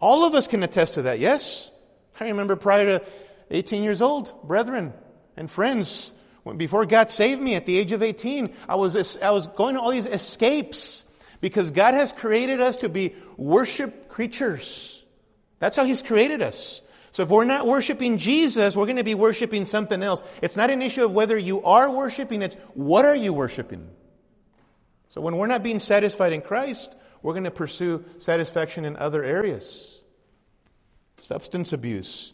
All 0.00 0.24
of 0.24 0.34
us 0.34 0.48
can 0.48 0.62
attest 0.62 0.94
to 0.94 1.02
that, 1.02 1.18
yes? 1.18 1.70
I 2.18 2.28
remember 2.28 2.56
prior 2.56 2.98
to 2.98 3.06
18 3.50 3.82
years 3.82 4.00
old, 4.00 4.32
brethren 4.46 4.92
and 5.36 5.50
friends, 5.50 6.12
when, 6.42 6.56
before 6.56 6.86
God 6.86 7.10
saved 7.10 7.40
me 7.40 7.54
at 7.54 7.66
the 7.66 7.78
age 7.78 7.92
of 7.92 8.02
18, 8.02 8.54
I 8.68 8.76
was, 8.76 9.16
I 9.18 9.30
was 9.30 9.46
going 9.48 9.74
to 9.74 9.80
all 9.80 9.90
these 9.90 10.06
escapes 10.06 11.04
because 11.42 11.72
God 11.72 11.92
has 11.92 12.12
created 12.12 12.62
us 12.62 12.78
to 12.78 12.88
be 12.88 13.14
worship 13.36 14.08
creatures. 14.08 15.04
That's 15.58 15.76
how 15.76 15.84
He's 15.84 16.00
created 16.00 16.40
us. 16.40 16.80
So 17.10 17.24
if 17.24 17.28
we're 17.28 17.44
not 17.44 17.66
worshiping 17.66 18.16
Jesus, 18.16 18.74
we're 18.74 18.86
going 18.86 18.96
to 18.96 19.04
be 19.04 19.14
worshiping 19.14 19.66
something 19.66 20.02
else. 20.02 20.22
It's 20.40 20.56
not 20.56 20.70
an 20.70 20.80
issue 20.80 21.04
of 21.04 21.12
whether 21.12 21.36
you 21.36 21.62
are 21.64 21.90
worshiping, 21.90 22.40
it's 22.40 22.56
what 22.72 23.04
are 23.04 23.14
you 23.14 23.34
worshiping? 23.34 23.90
So 25.08 25.20
when 25.20 25.36
we're 25.36 25.48
not 25.48 25.62
being 25.62 25.80
satisfied 25.80 26.32
in 26.32 26.40
Christ, 26.40 26.94
we're 27.20 27.34
going 27.34 27.44
to 27.44 27.50
pursue 27.50 28.04
satisfaction 28.16 28.86
in 28.86 28.96
other 28.96 29.22
areas. 29.22 30.00
Substance 31.18 31.74
abuse. 31.74 32.32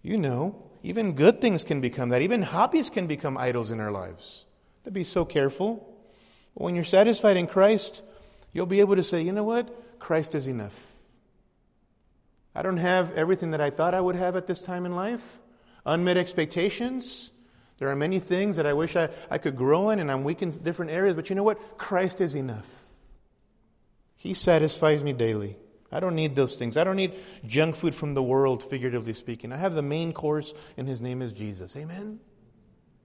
You 0.00 0.16
know, 0.16 0.70
even 0.82 1.14
good 1.14 1.40
things 1.40 1.64
can 1.64 1.80
become 1.80 2.10
that. 2.10 2.22
Even 2.22 2.40
hobbies 2.40 2.88
can 2.88 3.08
become 3.08 3.36
idols 3.36 3.70
in 3.70 3.80
our 3.80 3.90
lives. 3.90 4.44
To 4.84 4.90
be 4.90 5.04
so 5.04 5.24
careful. 5.24 5.92
But 6.54 6.64
when 6.64 6.76
you're 6.76 6.84
satisfied 6.84 7.36
in 7.36 7.46
Christ, 7.46 8.02
you'll 8.54 8.64
be 8.64 8.80
able 8.80 8.96
to 8.96 9.02
say, 9.02 9.20
you 9.20 9.32
know 9.32 9.44
what? 9.44 10.00
Christ 10.00 10.34
is 10.34 10.46
enough. 10.46 10.80
I 12.54 12.62
don't 12.62 12.78
have 12.78 13.12
everything 13.12 13.50
that 13.50 13.60
I 13.60 13.68
thought 13.68 13.92
I 13.92 14.00
would 14.00 14.16
have 14.16 14.36
at 14.36 14.46
this 14.46 14.60
time 14.60 14.86
in 14.86 14.94
life. 14.94 15.40
Unmet 15.84 16.16
expectations. 16.16 17.30
There 17.78 17.88
are 17.90 17.96
many 17.96 18.20
things 18.20 18.56
that 18.56 18.66
I 18.66 18.72
wish 18.72 18.96
I, 18.96 19.10
I 19.28 19.38
could 19.38 19.56
grow 19.56 19.90
in, 19.90 19.98
and 19.98 20.10
I'm 20.10 20.24
weak 20.24 20.40
in 20.40 20.50
different 20.50 20.92
areas, 20.92 21.16
but 21.16 21.28
you 21.28 21.36
know 21.36 21.42
what? 21.42 21.76
Christ 21.76 22.20
is 22.20 22.36
enough. 22.36 22.68
He 24.16 24.32
satisfies 24.32 25.02
me 25.02 25.12
daily. 25.12 25.56
I 25.90 26.00
don't 26.00 26.14
need 26.14 26.34
those 26.34 26.54
things. 26.54 26.76
I 26.76 26.84
don't 26.84 26.96
need 26.96 27.14
junk 27.46 27.76
food 27.76 27.94
from 27.94 28.14
the 28.14 28.22
world, 28.22 28.62
figuratively 28.62 29.14
speaking. 29.14 29.52
I 29.52 29.56
have 29.56 29.74
the 29.74 29.82
main 29.82 30.12
course, 30.12 30.54
and 30.76 30.88
His 30.88 31.00
name 31.00 31.20
is 31.22 31.32
Jesus. 31.32 31.76
Amen? 31.76 32.20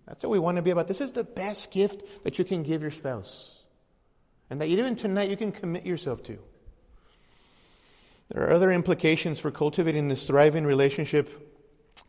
That's 0.08 0.24
what 0.24 0.32
we 0.32 0.40
want 0.40 0.58
to 0.58 0.62
be 0.62 0.72
about. 0.72 0.88
This 0.88 1.02
is 1.02 1.12
the 1.12 1.24
best 1.24 1.72
gift 1.72 2.04
that 2.24 2.40
you 2.40 2.46
can 2.46 2.64
give 2.64 2.82
your 2.82 2.92
spouse. 2.92 3.59
And 4.50 4.60
that 4.62 4.68
even 4.68 4.96
tonight 4.96 5.30
you 5.30 5.38
can 5.38 5.52
commit 5.52 5.86
yourself 5.86 6.24
to. 6.24 6.40
There 8.30 8.44
are 8.44 8.54
other 8.54 8.72
implications 8.72 9.40
for 9.40 9.52
cultivating 9.52 10.08
this 10.08 10.26
thriving 10.26 10.66
relationship 10.66 11.30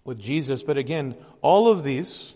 with 0.05 0.19
Jesus, 0.19 0.63
but 0.63 0.77
again, 0.77 1.17
all 1.43 1.69
of 1.69 1.83
these 1.83 2.35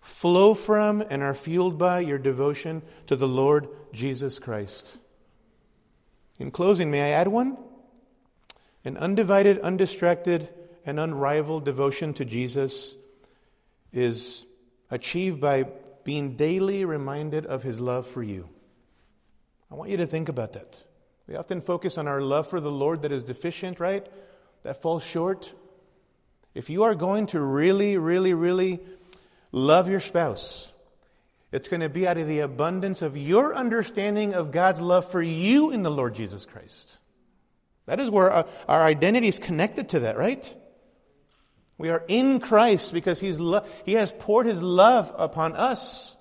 flow 0.00 0.54
from 0.54 1.02
and 1.08 1.22
are 1.22 1.34
fueled 1.34 1.78
by 1.78 2.00
your 2.00 2.18
devotion 2.18 2.82
to 3.06 3.16
the 3.16 3.28
Lord 3.28 3.68
Jesus 3.92 4.38
Christ. 4.38 4.98
In 6.38 6.50
closing, 6.50 6.90
may 6.90 7.02
I 7.02 7.20
add 7.20 7.28
one? 7.28 7.56
An 8.84 8.96
undivided, 8.96 9.60
undistracted, 9.60 10.48
and 10.84 10.98
unrivaled 10.98 11.64
devotion 11.64 12.14
to 12.14 12.24
Jesus 12.24 12.96
is 13.92 14.44
achieved 14.90 15.40
by 15.40 15.66
being 16.02 16.34
daily 16.34 16.84
reminded 16.84 17.46
of 17.46 17.62
his 17.62 17.78
love 17.78 18.08
for 18.08 18.22
you. 18.22 18.48
I 19.72 19.74
want 19.74 19.88
you 19.88 19.96
to 19.96 20.06
think 20.06 20.28
about 20.28 20.52
that. 20.52 20.84
We 21.26 21.34
often 21.34 21.62
focus 21.62 21.96
on 21.96 22.06
our 22.06 22.20
love 22.20 22.46
for 22.46 22.60
the 22.60 22.70
Lord 22.70 23.02
that 23.02 23.12
is 23.12 23.22
deficient, 23.22 23.80
right? 23.80 24.06
That 24.64 24.82
falls 24.82 25.02
short. 25.02 25.54
If 26.54 26.68
you 26.68 26.82
are 26.82 26.94
going 26.94 27.28
to 27.28 27.40
really, 27.40 27.96
really, 27.96 28.34
really 28.34 28.80
love 29.50 29.88
your 29.88 30.00
spouse, 30.00 30.70
it's 31.52 31.68
going 31.68 31.80
to 31.80 31.88
be 31.88 32.06
out 32.06 32.18
of 32.18 32.28
the 32.28 32.40
abundance 32.40 33.00
of 33.00 33.16
your 33.16 33.54
understanding 33.54 34.34
of 34.34 34.52
God's 34.52 34.80
love 34.80 35.10
for 35.10 35.22
you 35.22 35.70
in 35.70 35.82
the 35.82 35.90
Lord 35.90 36.14
Jesus 36.14 36.44
Christ. 36.44 36.98
That 37.86 37.98
is 37.98 38.10
where 38.10 38.30
our, 38.30 38.84
identity 38.84 39.28
is 39.28 39.38
connected 39.38 39.88
to 39.90 40.00
that, 40.00 40.18
right? 40.18 40.54
We 41.78 41.88
are 41.88 42.04
in 42.08 42.40
Christ 42.40 42.92
because 42.92 43.18
he's 43.20 43.40
lo- 43.40 43.64
He 43.86 43.94
has 43.94 44.12
poured 44.18 44.44
His 44.44 44.62
love 44.62 45.14
upon 45.16 45.54
us. 45.54 46.18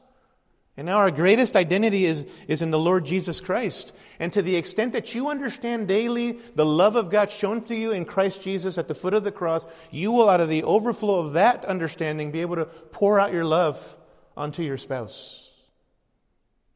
And 0.78 0.86
now 0.86 0.98
our 0.98 1.12
greatest 1.12 1.56
identity 1.56 2.06
is, 2.06 2.26
is 2.48 2.62
in 2.62 2.72
the 2.72 2.80
Lord 2.80 3.06
Jesus 3.06 3.42
Christ. 3.42 3.92
And 4.20 4.32
to 4.34 4.42
the 4.42 4.56
extent 4.56 4.94
that 4.94 5.14
you 5.14 5.30
understand 5.30 5.88
daily 5.88 6.40
the 6.56 6.66
love 6.66 6.96
of 6.96 7.10
God 7.10 7.30
shown 7.30 7.64
to 7.66 7.76
you 7.76 7.92
in 7.92 8.06
Christ 8.06 8.42
Jesus 8.42 8.78
at 8.78 8.88
the 8.88 8.96
foot 8.96 9.14
of 9.14 9.24
the 9.24 9.32
cross, 9.32 9.68
you 9.92 10.12
will, 10.12 10.30
out 10.30 10.40
of 10.40 10.48
the 10.48 10.64
overflow 10.64 11.20
of 11.20 11.34
that 11.34 11.66
understanding, 11.66 12.32
be 12.32 12.42
able 12.42 12.56
to 12.56 12.66
pour 12.66 13.20
out 13.20 13.34
your 13.34 13.44
love 13.44 13.98
onto 14.38 14.64
your 14.64 14.78
spouse. 14.78 15.50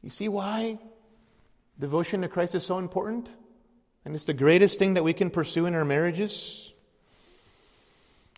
You 0.02 0.10
see 0.10 0.28
why 0.28 0.78
devotion 1.78 2.20
to 2.20 2.28
Christ 2.28 2.54
is 2.54 2.64
so 2.64 2.78
important? 2.78 3.30
And 4.04 4.14
it's 4.14 4.24
the 4.24 4.34
greatest 4.34 4.78
thing 4.78 4.94
that 4.94 5.04
we 5.04 5.14
can 5.14 5.30
pursue 5.30 5.66
in 5.66 5.74
our 5.74 5.84
marriages. 5.84 6.72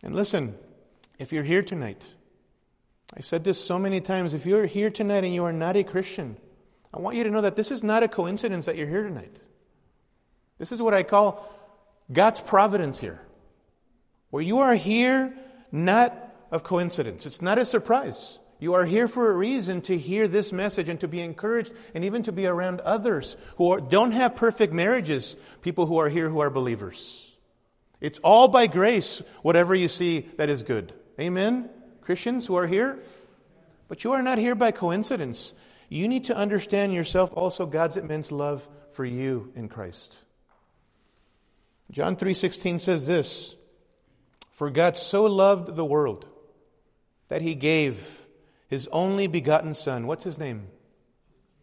And 0.04 0.14
listen, 0.14 0.54
if 1.18 1.32
you're 1.32 1.42
here 1.42 1.62
tonight 1.62 2.02
I've 3.16 3.26
said 3.26 3.44
this 3.44 3.62
so 3.62 3.78
many 3.78 4.00
times. 4.00 4.34
If 4.34 4.46
you're 4.46 4.66
here 4.66 4.90
tonight 4.90 5.24
and 5.24 5.34
you 5.34 5.44
are 5.44 5.52
not 5.52 5.76
a 5.76 5.84
Christian, 5.84 6.36
I 6.92 7.00
want 7.00 7.16
you 7.16 7.24
to 7.24 7.30
know 7.30 7.40
that 7.40 7.56
this 7.56 7.70
is 7.70 7.82
not 7.82 8.02
a 8.02 8.08
coincidence 8.08 8.66
that 8.66 8.76
you're 8.76 8.88
here 8.88 9.04
tonight. 9.04 9.40
This 10.58 10.72
is 10.72 10.82
what 10.82 10.94
I 10.94 11.02
call 11.02 11.48
God's 12.12 12.40
providence 12.40 12.98
here. 12.98 13.20
Where 14.30 14.42
you 14.42 14.58
are 14.58 14.74
here 14.74 15.34
not 15.72 16.16
of 16.50 16.64
coincidence. 16.64 17.26
It's 17.26 17.42
not 17.42 17.58
a 17.58 17.64
surprise. 17.64 18.38
You 18.58 18.74
are 18.74 18.84
here 18.84 19.06
for 19.06 19.30
a 19.30 19.36
reason 19.36 19.82
to 19.82 19.96
hear 19.96 20.26
this 20.26 20.52
message 20.52 20.88
and 20.88 20.98
to 21.00 21.08
be 21.08 21.20
encouraged 21.20 21.72
and 21.94 22.04
even 22.04 22.24
to 22.24 22.32
be 22.32 22.46
around 22.46 22.80
others 22.80 23.36
who 23.56 23.72
are, 23.72 23.80
don't 23.80 24.12
have 24.12 24.34
perfect 24.34 24.72
marriages, 24.72 25.36
people 25.62 25.86
who 25.86 25.98
are 25.98 26.08
here 26.08 26.28
who 26.28 26.40
are 26.40 26.50
believers. 26.50 27.32
It's 28.00 28.18
all 28.20 28.48
by 28.48 28.66
grace, 28.66 29.22
whatever 29.42 29.74
you 29.74 29.88
see 29.88 30.28
that 30.38 30.48
is 30.48 30.62
good. 30.62 30.92
Amen? 31.20 31.70
Christians 32.08 32.46
who 32.46 32.56
are 32.56 32.66
here, 32.66 32.98
but 33.86 34.02
you 34.02 34.12
are 34.12 34.22
not 34.22 34.38
here 34.38 34.54
by 34.54 34.70
coincidence. 34.70 35.52
You 35.90 36.08
need 36.08 36.24
to 36.24 36.34
understand 36.34 36.94
yourself 36.94 37.30
also 37.34 37.66
God's 37.66 37.98
immense 37.98 38.32
love 38.32 38.66
for 38.92 39.04
you 39.04 39.52
in 39.54 39.68
Christ. 39.68 40.18
John 41.90 42.16
3:16 42.16 42.78
says 42.78 43.06
this, 43.06 43.56
"For 44.52 44.70
God 44.70 44.96
so 44.96 45.26
loved 45.26 45.76
the 45.76 45.84
world 45.84 46.26
that 47.28 47.42
he 47.42 47.54
gave 47.54 48.26
his 48.68 48.88
only 48.90 49.26
begotten 49.26 49.74
son." 49.74 50.06
What's 50.06 50.24
his 50.24 50.38
name? 50.38 50.70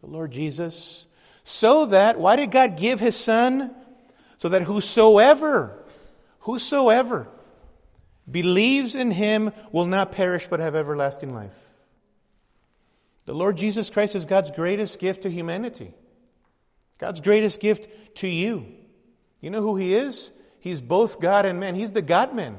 The 0.00 0.06
Lord 0.06 0.30
Jesus. 0.30 1.06
So 1.42 1.86
that 1.86 2.20
why 2.20 2.36
did 2.36 2.52
God 2.52 2.76
give 2.76 3.00
his 3.00 3.16
son? 3.16 3.74
So 4.36 4.48
that 4.50 4.62
whosoever 4.62 5.84
whosoever 6.38 7.26
believes 8.30 8.94
in 8.94 9.10
him 9.10 9.52
will 9.72 9.86
not 9.86 10.12
perish 10.12 10.48
but 10.48 10.60
have 10.60 10.74
everlasting 10.74 11.34
life. 11.34 11.56
The 13.26 13.34
Lord 13.34 13.56
Jesus 13.56 13.90
Christ 13.90 14.14
is 14.14 14.24
God's 14.24 14.50
greatest 14.50 14.98
gift 14.98 15.22
to 15.22 15.30
humanity. 15.30 15.92
God's 16.98 17.20
greatest 17.20 17.60
gift 17.60 17.88
to 18.16 18.28
you. 18.28 18.66
You 19.40 19.50
know 19.50 19.60
who 19.60 19.76
he 19.76 19.94
is? 19.94 20.30
He's 20.60 20.80
both 20.80 21.20
God 21.20 21.44
and 21.44 21.60
man. 21.60 21.74
He's 21.74 21.92
the 21.92 22.02
God 22.02 22.34
man. 22.34 22.58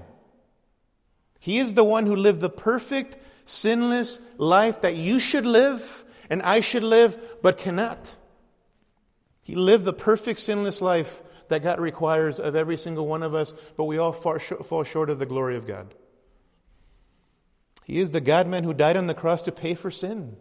He 1.39 1.59
is 1.59 1.73
the 1.73 1.83
one 1.83 2.05
who 2.05 2.15
lived 2.15 2.41
the 2.41 2.49
perfect, 2.49 3.17
sinless 3.45 4.19
life 4.37 4.81
that 4.81 4.95
you 4.95 5.19
should 5.19 5.45
live 5.45 6.05
and 6.29 6.41
I 6.41 6.59
should 6.59 6.83
live, 6.83 7.17
but 7.41 7.57
cannot. 7.57 8.13
He 9.43 9.55
lived 9.55 9.85
the 9.85 9.93
perfect, 9.93 10.41
sinless 10.41 10.81
life 10.81 11.23
that 11.49 11.63
God 11.63 11.79
requires 11.79 12.39
of 12.39 12.55
every 12.55 12.77
single 12.77 13.07
one 13.07 13.23
of 13.23 13.35
us, 13.35 13.53
but 13.75 13.85
we 13.85 13.97
all 13.97 14.11
fall 14.11 14.83
short 14.83 15.09
of 15.09 15.19
the 15.19 15.25
glory 15.25 15.55
of 15.55 15.67
God. 15.67 15.93
He 17.85 17.99
is 17.99 18.11
the 18.11 18.21
God 18.21 18.47
man 18.47 18.63
who 18.63 18.73
died 18.73 18.97
on 18.97 19.07
the 19.07 19.13
cross 19.13 19.43
to 19.43 19.51
pay 19.51 19.73
for 19.73 19.89
sin. 19.91 20.35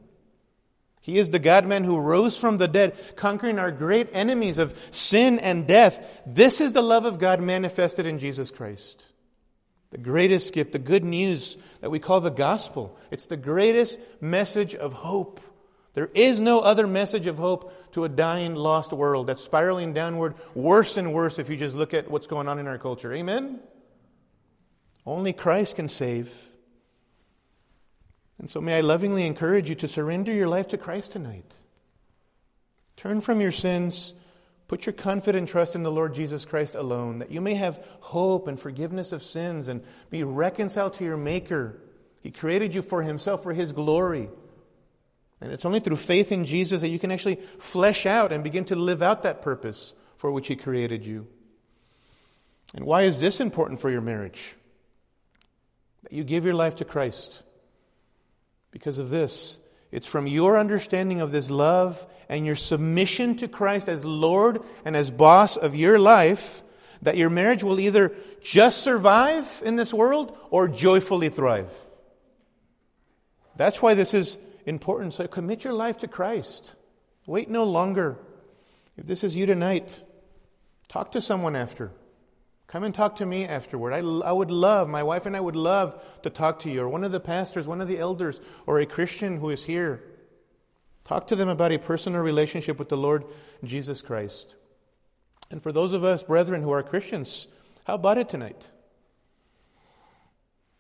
He 1.01 1.19
is 1.19 1.31
the 1.31 1.39
God 1.39 1.65
man 1.65 1.85
who 1.85 1.99
rose 1.99 2.37
from 2.37 2.59
the 2.59 2.67
dead, 2.67 2.97
conquering 3.15 3.61
our 3.61 3.71
great 3.71 4.09
enemies 4.13 4.59
of 4.59 4.77
sin 4.91 5.39
and 5.39 5.65
death. 5.65 6.05
This 6.27 6.61
is 6.61 6.73
the 6.73 6.83
love 6.83 7.05
of 7.05 7.21
God 7.21 7.41
manifested 7.41 8.07
in 8.07 8.19
Jesus 8.19 8.51
Christ. 8.51 9.05
The 9.91 9.99
greatest 9.99 10.53
gift, 10.53 10.73
the 10.73 10.81
good 10.81 11.05
news 11.05 11.57
that 11.81 11.93
we 11.93 12.01
call 12.01 12.21
the 12.21 12.31
gospel. 12.31 12.99
It's 13.13 13.27
the 13.27 13.37
greatest 13.37 14.01
message 14.21 14.75
of 14.75 14.93
hope 14.93 15.39
There 15.97 16.11
is 16.13 16.41
no 16.41 16.61
other 16.61 16.87
message 16.87 17.27
of 17.27 17.39
hope 17.39 17.73
to 17.93 18.05
a 18.05 18.09
dying, 18.11 18.55
lost 18.55 18.93
world 18.93 19.29
that's 19.29 19.43
spiraling 19.43 19.95
downward 19.95 20.35
worse 20.55 20.99
and 20.99 21.15
worse 21.15 21.39
if 21.39 21.49
you 21.49 21.57
just 21.57 21.75
look 21.75 21.95
at 21.95 22.11
what's 22.11 22.27
going 22.27 22.49
on 22.49 22.59
in 22.59 22.67
our 22.67 22.77
culture. 22.77 23.15
Amen? 23.15 23.61
Only 25.07 25.33
Christ 25.33 25.77
can 25.77 25.89
save. 25.89 26.31
And 28.39 28.51
so, 28.51 28.61
may 28.61 28.77
I 28.77 28.83
lovingly 28.83 29.27
encourage 29.27 29.71
you 29.71 29.75
to 29.77 29.89
surrender 29.89 30.35
your 30.35 30.49
life 30.49 30.69
to 30.69 30.77
Christ 30.77 31.13
tonight. 31.13 31.51
Turn 32.97 33.23
from 33.23 33.41
your 33.41 33.53
sins. 33.53 34.13
Put 34.69 34.85
your 34.85 34.93
confident 34.93 35.49
trust 35.49 35.75
in 35.75 35.83
the 35.83 35.91
Lord 35.91 36.15
Jesus 36.15 36.45
Christ 36.45 36.75
alone, 36.75 37.21
that 37.21 37.31
you 37.31 37.41
may 37.41 37.55
have 37.55 37.83
hope 38.01 38.49
and 38.49 38.61
forgiveness 38.61 39.13
of 39.13 39.23
sins 39.23 39.69
and 39.69 39.83
be 40.11 40.25
reconciled 40.25 40.93
to 40.95 41.05
your 41.05 41.17
Maker. 41.17 41.81
He 42.21 42.33
created 42.33 42.75
you 42.75 42.83
for 42.83 43.03
Himself, 43.03 43.43
for 43.43 43.55
His 43.55 43.73
glory. 43.73 44.29
And 45.41 45.53
it's 45.53 45.65
only 45.65 45.81
through 45.81 45.97
faith 45.97 46.33
in 46.33 46.45
Jesus 46.45 46.81
that 46.81 46.89
you 46.89 46.99
can 46.99 47.11
actually 47.11 47.41
flesh 47.59 48.07
out 48.07 48.33
and 48.33 48.43
begin 48.43 48.65
to 48.67 48.77
live 48.77 49.03
out 49.03 49.23
that 49.25 49.43
purpose 49.43 49.95
for 50.17 50.31
which 50.31 50.49
He 50.49 50.57
created 50.57 51.07
you. 51.07 51.27
And 52.75 52.85
why 52.85 53.03
is 53.03 53.21
this 53.21 53.41
important 53.41 53.81
for 53.81 53.91
your 53.91 54.01
marriage? 54.01 54.57
That 56.03 56.13
you 56.13 56.25
give 56.25 56.45
your 56.45 56.55
life 56.55 56.77
to 56.77 56.85
Christ. 56.85 57.43
Because 58.71 58.99
of 58.99 59.11
this, 59.11 59.59
it's 59.93 60.07
from 60.07 60.27
your 60.27 60.59
understanding 60.59 61.21
of 61.21 61.33
this 61.33 61.51
love 61.51 62.05
and 62.29 62.45
your 62.45 62.57
submission 62.57 63.37
to 63.37 63.49
Christ 63.49 63.89
as 63.89 64.05
Lord 64.05 64.63
and 64.85 64.97
as 64.97 65.11
boss 65.11 65.57
of 65.57 65.75
your 65.75 65.99
life 65.99 66.63
that 67.03 67.17
your 67.17 67.31
marriage 67.31 67.63
will 67.63 67.79
either 67.79 68.13
just 68.43 68.79
survive 68.83 69.63
in 69.65 69.77
this 69.77 69.93
world 69.93 70.37
or 70.51 70.69
joyfully 70.69 71.29
thrive. 71.29 71.71
That's 73.57 73.81
why 73.81 73.95
this 73.95 74.13
is 74.15 74.39
important. 74.67 75.15
So 75.15 75.27
commit 75.27 75.65
your 75.65 75.73
life 75.73 75.99
to 75.99 76.09
Christ. 76.09 76.75
Wait 77.27 77.49
no 77.49 77.65
longer. 77.65 78.19
If 78.97 79.07
this 79.07 79.25
is 79.25 79.35
you 79.35 79.47
tonight, 79.47 80.01
talk 80.89 81.13
to 81.13 81.21
someone 81.21 81.57
after. 81.57 81.93
Come 82.67 82.83
and 82.83 82.95
talk 82.95 83.17
to 83.17 83.27
me 83.27 83.45
afterward. 83.47 83.93
I, 83.93 83.99
I 83.99 84.33
would 84.33 84.51
love, 84.51 84.89
my 84.89 85.03
wife 85.03 85.27
and 85.27 85.37
I 85.37 85.41
would 85.41 85.55
love 85.55 86.03
to 86.23 86.31
talk 86.31 86.61
to 86.61 86.71
you, 86.71 86.83
or 86.83 86.89
one 86.89 87.05
of 87.05 87.13
the 87.13 87.21
pastors, 87.21 87.67
one 87.67 87.81
of 87.81 87.87
the 87.87 87.99
elders, 87.99 88.41
or 88.67 88.81
a 88.81 88.87
Christian 88.87 89.39
who 89.39 89.51
is 89.51 89.63
here. 89.63 90.03
Talk 91.05 91.29
to 91.29 91.37
them 91.37 91.49
about 91.49 91.71
a 91.71 91.79
personal 91.79 92.21
relationship 92.21 92.79
with 92.79 92.89
the 92.89 92.97
Lord 92.97 93.25
Jesus 93.63 94.03
Christ. 94.03 94.57
And 95.51 95.63
for 95.63 95.71
those 95.71 95.93
of 95.93 96.03
us, 96.03 96.25
brethren, 96.25 96.63
who 96.63 96.73
are 96.73 96.83
Christians, 96.83 97.47
how 97.85 97.95
about 97.95 98.19
it 98.19 98.29
tonight? 98.29 98.67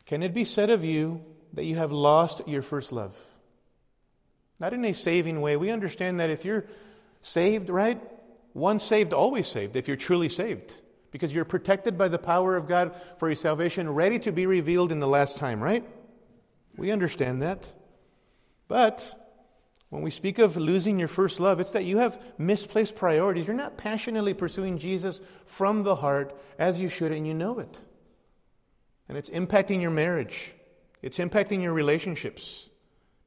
Can 0.07 0.25
it 0.25 0.35
be 0.35 0.45
said 0.45 0.71
of 0.71 0.85
you 0.85 1.25
that 1.53 1.65
you 1.65 1.77
have 1.77 1.93
lost 1.93 2.49
your 2.49 2.63
first 2.63 2.91
love? 2.91 3.17
Not 4.59 4.73
in 4.73 4.85
a 4.85 4.93
saving 4.95 5.41
way. 5.41 5.57
We 5.57 5.71
understand 5.71 6.21
that 6.21 6.31
if 6.31 6.45
you're 6.45 6.67
saved, 7.21 7.69
right? 7.69 8.01
Once 8.55 8.85
saved, 8.85 9.13
always 9.13 9.47
saved, 9.47 9.77
if 9.77 9.89
you're 9.89 9.97
truly 9.97 10.29
saved 10.29 10.75
because 11.11 11.35
you're 11.35 11.45
protected 11.45 11.97
by 11.97 12.09
the 12.09 12.19
power 12.19 12.57
of 12.57 12.69
God 12.69 12.95
for 13.19 13.29
your 13.29 13.37
salvation, 13.37 13.89
ready 13.89 14.19
to 14.19 14.33
be 14.33 14.45
revealed 14.45 14.93
in 14.93 15.01
the 15.01 15.09
last 15.09 15.39
time, 15.39 15.63
right? 15.63 15.83
We 16.77 16.91
understand 16.91 17.41
that. 17.41 17.67
But 18.69 19.03
when 19.89 20.03
we 20.03 20.11
speak 20.11 20.39
of 20.39 20.57
losing 20.57 20.99
your 20.99 21.09
first 21.09 21.41
love, 21.41 21.59
it's 21.59 21.71
that 21.71 21.85
you 21.85 21.99
have 21.99 22.21
misplaced 22.37 22.97
priorities. 22.97 23.47
You're 23.47 23.57
not 23.57 23.79
passionately 23.79 24.35
pursuing 24.35 24.79
Jesus 24.79 25.21
from 25.47 25.85
the 25.85 25.97
heart 25.97 26.39
as 26.59 26.79
you 26.79 26.89
should, 26.89 27.13
and 27.13 27.27
you 27.27 27.33
know 27.33 27.61
it. 27.61 27.81
And 29.09 29.17
it's 29.17 29.31
impacting 29.31 29.81
your 29.81 29.93
marriage, 29.93 30.55
it's 31.01 31.19
impacting 31.19 31.63
your 31.63 31.73
relationships. 31.73 32.69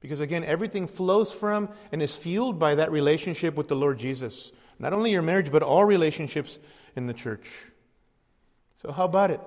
Because 0.02 0.22
again, 0.22 0.44
everything 0.44 0.88
flows 0.88 1.32
from 1.32 1.70
and 1.92 2.02
is 2.02 2.16
fueled 2.16 2.58
by 2.58 2.76
that 2.76 2.92
relationship 2.92 3.56
with 3.56 3.68
the 3.68 3.76
Lord 3.76 4.00
Jesus. 4.00 4.52
Not 4.80 4.94
only 4.94 5.12
your 5.12 5.22
marriage, 5.22 5.52
but 5.52 5.62
all 5.62 5.84
relationships 5.84 6.58
in 6.96 7.08
the 7.08 7.14
church. 7.14 7.50
So, 8.76 8.92
how 8.92 9.06
about 9.06 9.32
it? 9.32 9.42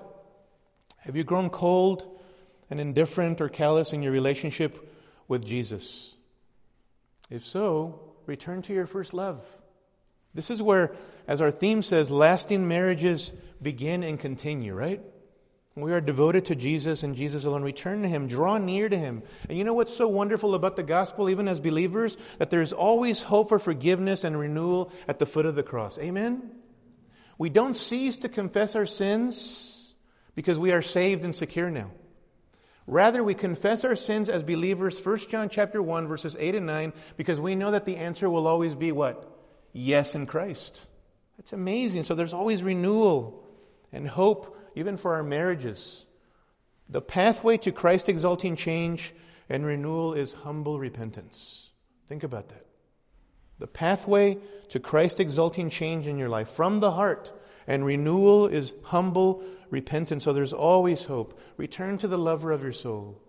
Have 0.99 1.15
you 1.15 1.23
grown 1.23 1.49
cold 1.49 2.19
and 2.69 2.79
indifferent 2.79 3.41
or 3.41 3.49
callous 3.49 3.93
in 3.93 4.03
your 4.03 4.11
relationship 4.11 4.93
with 5.27 5.43
Jesus? 5.43 6.15
If 7.31 7.45
so, 7.45 8.13
return 8.27 8.61
to 8.63 8.73
your 8.73 8.85
first 8.85 9.13
love. 9.13 9.43
This 10.35 10.51
is 10.51 10.61
where, 10.61 10.93
as 11.27 11.41
our 11.41 11.51
theme 11.51 11.81
says, 11.81 12.11
lasting 12.11 12.67
marriages 12.67 13.31
begin 13.61 14.03
and 14.03 14.19
continue, 14.19 14.73
right? 14.73 15.01
We 15.75 15.91
are 15.91 16.01
devoted 16.01 16.45
to 16.45 16.55
Jesus 16.55 17.01
and 17.01 17.15
Jesus 17.15 17.45
alone. 17.45 17.63
Return 17.63 18.03
to 18.03 18.07
Him, 18.07 18.27
draw 18.27 18.59
near 18.59 18.89
to 18.89 18.97
Him. 18.97 19.23
And 19.49 19.57
you 19.57 19.63
know 19.63 19.73
what's 19.73 19.95
so 19.95 20.07
wonderful 20.07 20.53
about 20.53 20.75
the 20.75 20.83
gospel, 20.83 21.31
even 21.31 21.47
as 21.47 21.59
believers? 21.59 22.15
That 22.37 22.51
there's 22.51 22.73
always 22.73 23.23
hope 23.23 23.49
for 23.49 23.57
forgiveness 23.57 24.23
and 24.23 24.37
renewal 24.37 24.91
at 25.07 25.17
the 25.17 25.25
foot 25.25 25.47
of 25.47 25.55
the 25.55 25.63
cross. 25.63 25.97
Amen? 25.97 26.51
We 27.39 27.49
don't 27.49 27.75
cease 27.75 28.17
to 28.17 28.29
confess 28.29 28.75
our 28.75 28.85
sins 28.85 29.95
because 30.35 30.59
we 30.59 30.71
are 30.71 30.83
saved 30.83 31.23
and 31.23 31.33
secure 31.33 31.71
now. 31.71 31.89
Rather, 32.85 33.23
we 33.23 33.33
confess 33.33 33.83
our 33.83 33.95
sins 33.95 34.29
as 34.29 34.43
believers, 34.43 35.03
1 35.03 35.17
John 35.29 35.49
chapter 35.49 35.81
1, 35.81 36.07
verses 36.07 36.35
8 36.37 36.55
and 36.55 36.67
9, 36.67 36.93
because 37.17 37.39
we 37.39 37.55
know 37.55 37.71
that 37.71 37.85
the 37.85 37.97
answer 37.97 38.29
will 38.29 38.45
always 38.45 38.75
be 38.75 38.91
what? 38.91 39.27
Yes 39.71 40.13
in 40.13 40.27
Christ. 40.27 40.85
That's 41.37 41.53
amazing. 41.53 42.03
So 42.03 42.13
there's 42.13 42.33
always 42.33 42.61
renewal 42.61 43.42
and 43.93 44.07
hope, 44.07 44.57
even 44.75 44.97
for 44.97 45.13
our 45.13 45.23
marriages. 45.23 46.05
The 46.89 47.01
pathway 47.01 47.57
to 47.57 47.71
Christ 47.71 48.09
exalting 48.09 48.55
change 48.55 49.13
and 49.47 49.65
renewal 49.65 50.13
is 50.13 50.33
humble 50.33 50.79
repentance. 50.79 51.69
Think 52.07 52.23
about 52.23 52.49
that. 52.49 52.65
The 53.59 53.67
pathway 53.67 54.39
to 54.69 54.79
Christ 54.79 55.19
exalting 55.19 55.69
change 55.69 56.07
in 56.07 56.17
your 56.17 56.29
life 56.29 56.49
from 56.49 56.79
the 56.79 56.91
heart 56.91 57.31
and 57.67 57.85
renewal 57.85 58.47
is 58.47 58.73
humble 58.83 59.43
repentance. 59.69 60.23
So 60.23 60.33
there's 60.33 60.53
always 60.53 61.05
hope. 61.05 61.39
Return 61.55 61.97
to 61.99 62.07
the 62.07 62.17
lover 62.17 62.51
of 62.51 62.63
your 62.63 62.73
soul. 62.73 63.21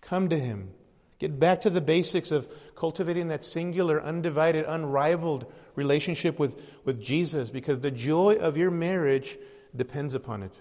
Come 0.00 0.28
to 0.28 0.38
him. 0.38 0.72
Get 1.18 1.38
back 1.38 1.62
to 1.62 1.70
the 1.70 1.80
basics 1.80 2.30
of 2.30 2.48
cultivating 2.74 3.28
that 3.28 3.44
singular, 3.44 4.02
undivided, 4.02 4.66
unrivaled 4.66 5.50
relationship 5.74 6.38
with, 6.38 6.60
with 6.84 7.00
Jesus 7.00 7.50
because 7.50 7.80
the 7.80 7.90
joy 7.90 8.34
of 8.34 8.56
your 8.56 8.70
marriage 8.70 9.38
depends 9.76 10.14
upon 10.14 10.42
it. 10.42 10.52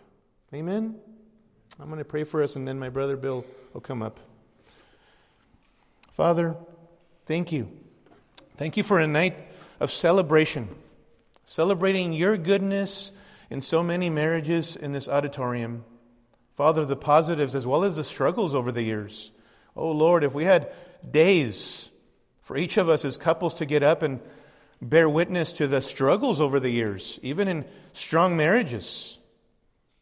Amen? 0.54 0.96
I'm 1.80 1.88
going 1.88 2.00
to 2.00 2.06
pray 2.06 2.24
for 2.24 2.44
us 2.44 2.56
and 2.56 2.68
then 2.68 2.80
my 2.80 2.90
brother 2.90 3.18
Bill 3.18 3.46
will 3.74 3.82
come 3.82 4.02
up. 4.02 4.20
Father, 6.14 6.56
thank 7.26 7.52
you 7.52 7.70
Thank 8.58 8.78
you 8.78 8.84
for 8.84 9.02
a 9.02 9.08
night 9.08 9.36
of 9.82 9.92
celebration, 9.92 10.70
celebrating 11.44 12.14
your 12.14 12.38
goodness 12.38 13.12
in 13.50 13.60
so 13.60 13.84
many 13.84 14.10
marriages 14.10 14.78
in 14.78 14.94
this 14.94 15.10
auditorium. 15.10 15.84
Father, 16.56 16.86
the 16.86 16.96
positives 16.96 17.54
as 17.54 17.68
well 17.68 17.84
as 17.84 17.98
the 17.98 18.04
struggles 18.04 18.56
over 18.56 18.72
the 18.72 18.82
years. 18.82 19.34
Oh 19.76 19.92
Lord, 19.92 20.24
if 20.24 20.34
we 20.34 20.46
had 20.46 20.72
days 21.10 21.90
for 22.44 22.56
each 22.56 22.78
of 22.78 22.88
us 22.88 23.04
as 23.04 23.18
couples 23.18 23.56
to 23.56 23.66
get 23.66 23.84
up 23.84 24.04
and 24.04 24.22
bear 24.90 25.10
witness 25.10 25.54
to 25.54 25.68
the 25.68 25.82
struggles 25.82 26.40
over 26.40 26.60
the 26.60 26.70
years, 26.70 27.20
even 27.22 27.48
in 27.48 27.66
strong 27.94 28.38
marriages. 28.38 29.18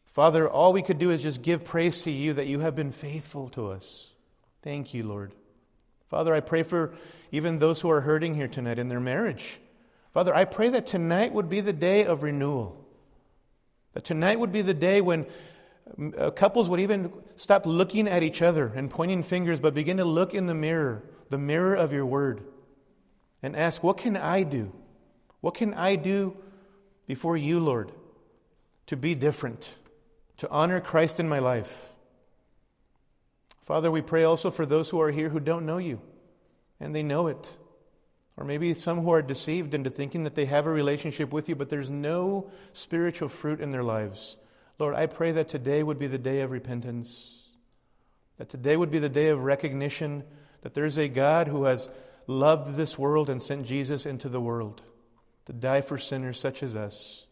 Father, 0.06 0.48
all 0.48 0.72
we 0.72 0.82
could 0.82 0.98
do 0.98 1.10
is 1.10 1.22
just 1.22 1.42
give 1.42 1.64
praise 1.64 2.02
to 2.02 2.10
you 2.10 2.34
that 2.34 2.46
you 2.46 2.60
have 2.60 2.76
been 2.76 2.92
faithful 2.92 3.48
to 3.50 3.68
us. 3.68 4.10
Thank 4.62 4.94
you, 4.94 5.04
Lord. 5.04 5.32
Father, 6.08 6.32
I 6.32 6.40
pray 6.40 6.62
for 6.62 6.94
even 7.32 7.58
those 7.58 7.80
who 7.80 7.90
are 7.90 8.00
hurting 8.00 8.34
here 8.34 8.46
tonight 8.46 8.78
in 8.78 8.88
their 8.88 9.00
marriage. 9.00 9.58
Father, 10.12 10.32
I 10.34 10.44
pray 10.44 10.68
that 10.68 10.86
tonight 10.86 11.32
would 11.32 11.48
be 11.48 11.60
the 11.60 11.72
day 11.72 12.04
of 12.04 12.22
renewal. 12.22 12.80
That 13.94 14.04
tonight 14.04 14.38
would 14.38 14.52
be 14.52 14.62
the 14.62 14.74
day 14.74 15.00
when 15.00 15.26
uh, 16.16 16.30
couples 16.30 16.68
would 16.68 16.80
even 16.80 17.12
stop 17.36 17.66
looking 17.66 18.06
at 18.06 18.22
each 18.22 18.42
other 18.42 18.70
and 18.74 18.90
pointing 18.90 19.22
fingers, 19.22 19.58
but 19.58 19.74
begin 19.74 19.96
to 19.96 20.04
look 20.04 20.34
in 20.34 20.46
the 20.46 20.54
mirror, 20.54 21.02
the 21.30 21.38
mirror 21.38 21.74
of 21.74 21.92
your 21.92 22.06
word, 22.06 22.42
and 23.44 23.54
ask, 23.54 23.82
What 23.82 23.98
can 23.98 24.16
I 24.16 24.42
do? 24.42 24.72
What 25.42 25.54
can 25.54 25.74
I 25.74 25.96
do 25.96 26.34
before 27.06 27.36
you, 27.36 27.60
Lord, 27.60 27.92
to 28.86 28.96
be 28.96 29.14
different, 29.14 29.70
to 30.38 30.50
honor 30.50 30.80
Christ 30.80 31.20
in 31.20 31.28
my 31.28 31.40
life? 31.40 31.90
Father, 33.66 33.90
we 33.90 34.00
pray 34.00 34.24
also 34.24 34.50
for 34.50 34.64
those 34.64 34.88
who 34.88 35.00
are 35.02 35.10
here 35.10 35.28
who 35.28 35.40
don't 35.40 35.66
know 35.66 35.76
you 35.76 36.00
and 36.80 36.94
they 36.94 37.02
know 37.02 37.26
it. 37.26 37.56
Or 38.38 38.46
maybe 38.46 38.72
some 38.72 39.02
who 39.02 39.12
are 39.12 39.22
deceived 39.22 39.74
into 39.74 39.90
thinking 39.90 40.24
that 40.24 40.34
they 40.34 40.46
have 40.46 40.66
a 40.66 40.70
relationship 40.70 41.30
with 41.30 41.48
you, 41.48 41.54
but 41.54 41.68
there's 41.68 41.90
no 41.90 42.50
spiritual 42.72 43.28
fruit 43.28 43.60
in 43.60 43.70
their 43.70 43.84
lives. 43.84 44.38
Lord, 44.78 44.94
I 44.94 45.04
pray 45.04 45.32
that 45.32 45.48
today 45.48 45.82
would 45.82 45.98
be 45.98 46.06
the 46.06 46.18
day 46.18 46.40
of 46.40 46.50
repentance, 46.50 47.42
that 48.38 48.48
today 48.48 48.76
would 48.76 48.90
be 48.90 48.98
the 49.00 49.10
day 49.10 49.28
of 49.28 49.44
recognition 49.44 50.24
that 50.62 50.72
there's 50.72 50.96
a 50.96 51.08
God 51.08 51.46
who 51.46 51.64
has 51.64 51.90
loved 52.26 52.76
this 52.76 52.98
world 52.98 53.30
and 53.30 53.42
sent 53.42 53.66
Jesus 53.66 54.06
into 54.06 54.28
the 54.28 54.40
world 54.40 54.82
to 55.46 55.52
die 55.52 55.80
for 55.80 55.98
sinners 55.98 56.38
such 56.38 56.62
as 56.62 56.76
us. 56.76 57.26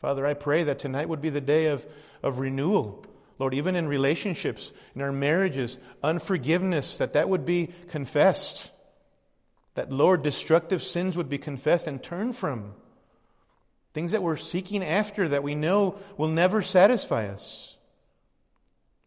Father, 0.00 0.26
I 0.26 0.34
pray 0.34 0.64
that 0.64 0.78
tonight 0.78 1.08
would 1.08 1.20
be 1.20 1.30
the 1.30 1.40
day 1.40 1.66
of, 1.66 1.84
of 2.22 2.38
renewal 2.38 3.06
Lord, 3.38 3.54
even 3.54 3.74
in 3.74 3.88
relationships, 3.88 4.72
in 4.94 5.02
our 5.02 5.12
marriages, 5.12 5.78
unforgiveness, 6.02 6.98
that 6.98 7.14
that 7.14 7.28
would 7.28 7.44
be 7.44 7.70
confessed. 7.88 8.70
That, 9.74 9.90
Lord, 9.90 10.22
destructive 10.22 10.82
sins 10.84 11.16
would 11.16 11.28
be 11.28 11.38
confessed 11.38 11.86
and 11.86 12.02
turned 12.02 12.36
from. 12.36 12.74
Things 13.92 14.12
that 14.12 14.22
we're 14.22 14.36
seeking 14.36 14.84
after 14.84 15.28
that 15.28 15.42
we 15.42 15.54
know 15.54 15.98
will 16.16 16.28
never 16.28 16.62
satisfy 16.62 17.28
us. 17.28 17.76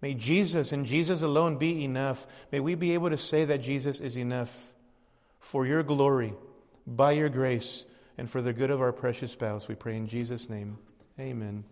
May 0.02 0.14
Jesus 0.14 0.74
and 0.74 0.86
Jesus 0.86 1.22
alone 1.22 1.58
be 1.58 1.84
enough. 1.84 2.28
May 2.52 2.60
we 2.60 2.76
be 2.76 2.94
able 2.94 3.10
to 3.10 3.18
say 3.18 3.46
that 3.46 3.62
Jesus 3.62 4.00
is 4.00 4.18
enough 4.18 4.52
for 5.48 5.66
your 5.66 5.82
glory, 5.82 6.34
by 6.86 7.14
your 7.14 7.30
grace, 7.30 7.86
and 8.18 8.30
for 8.30 8.42
the 8.42 8.52
good 8.52 8.70
of 8.70 8.82
our 8.82 8.92
precious 8.92 9.32
spouse. 9.32 9.68
We 9.68 9.76
pray 9.76 9.96
in 9.96 10.08
Jesus' 10.08 10.50
name. 10.50 10.78
Amen. 11.20 11.64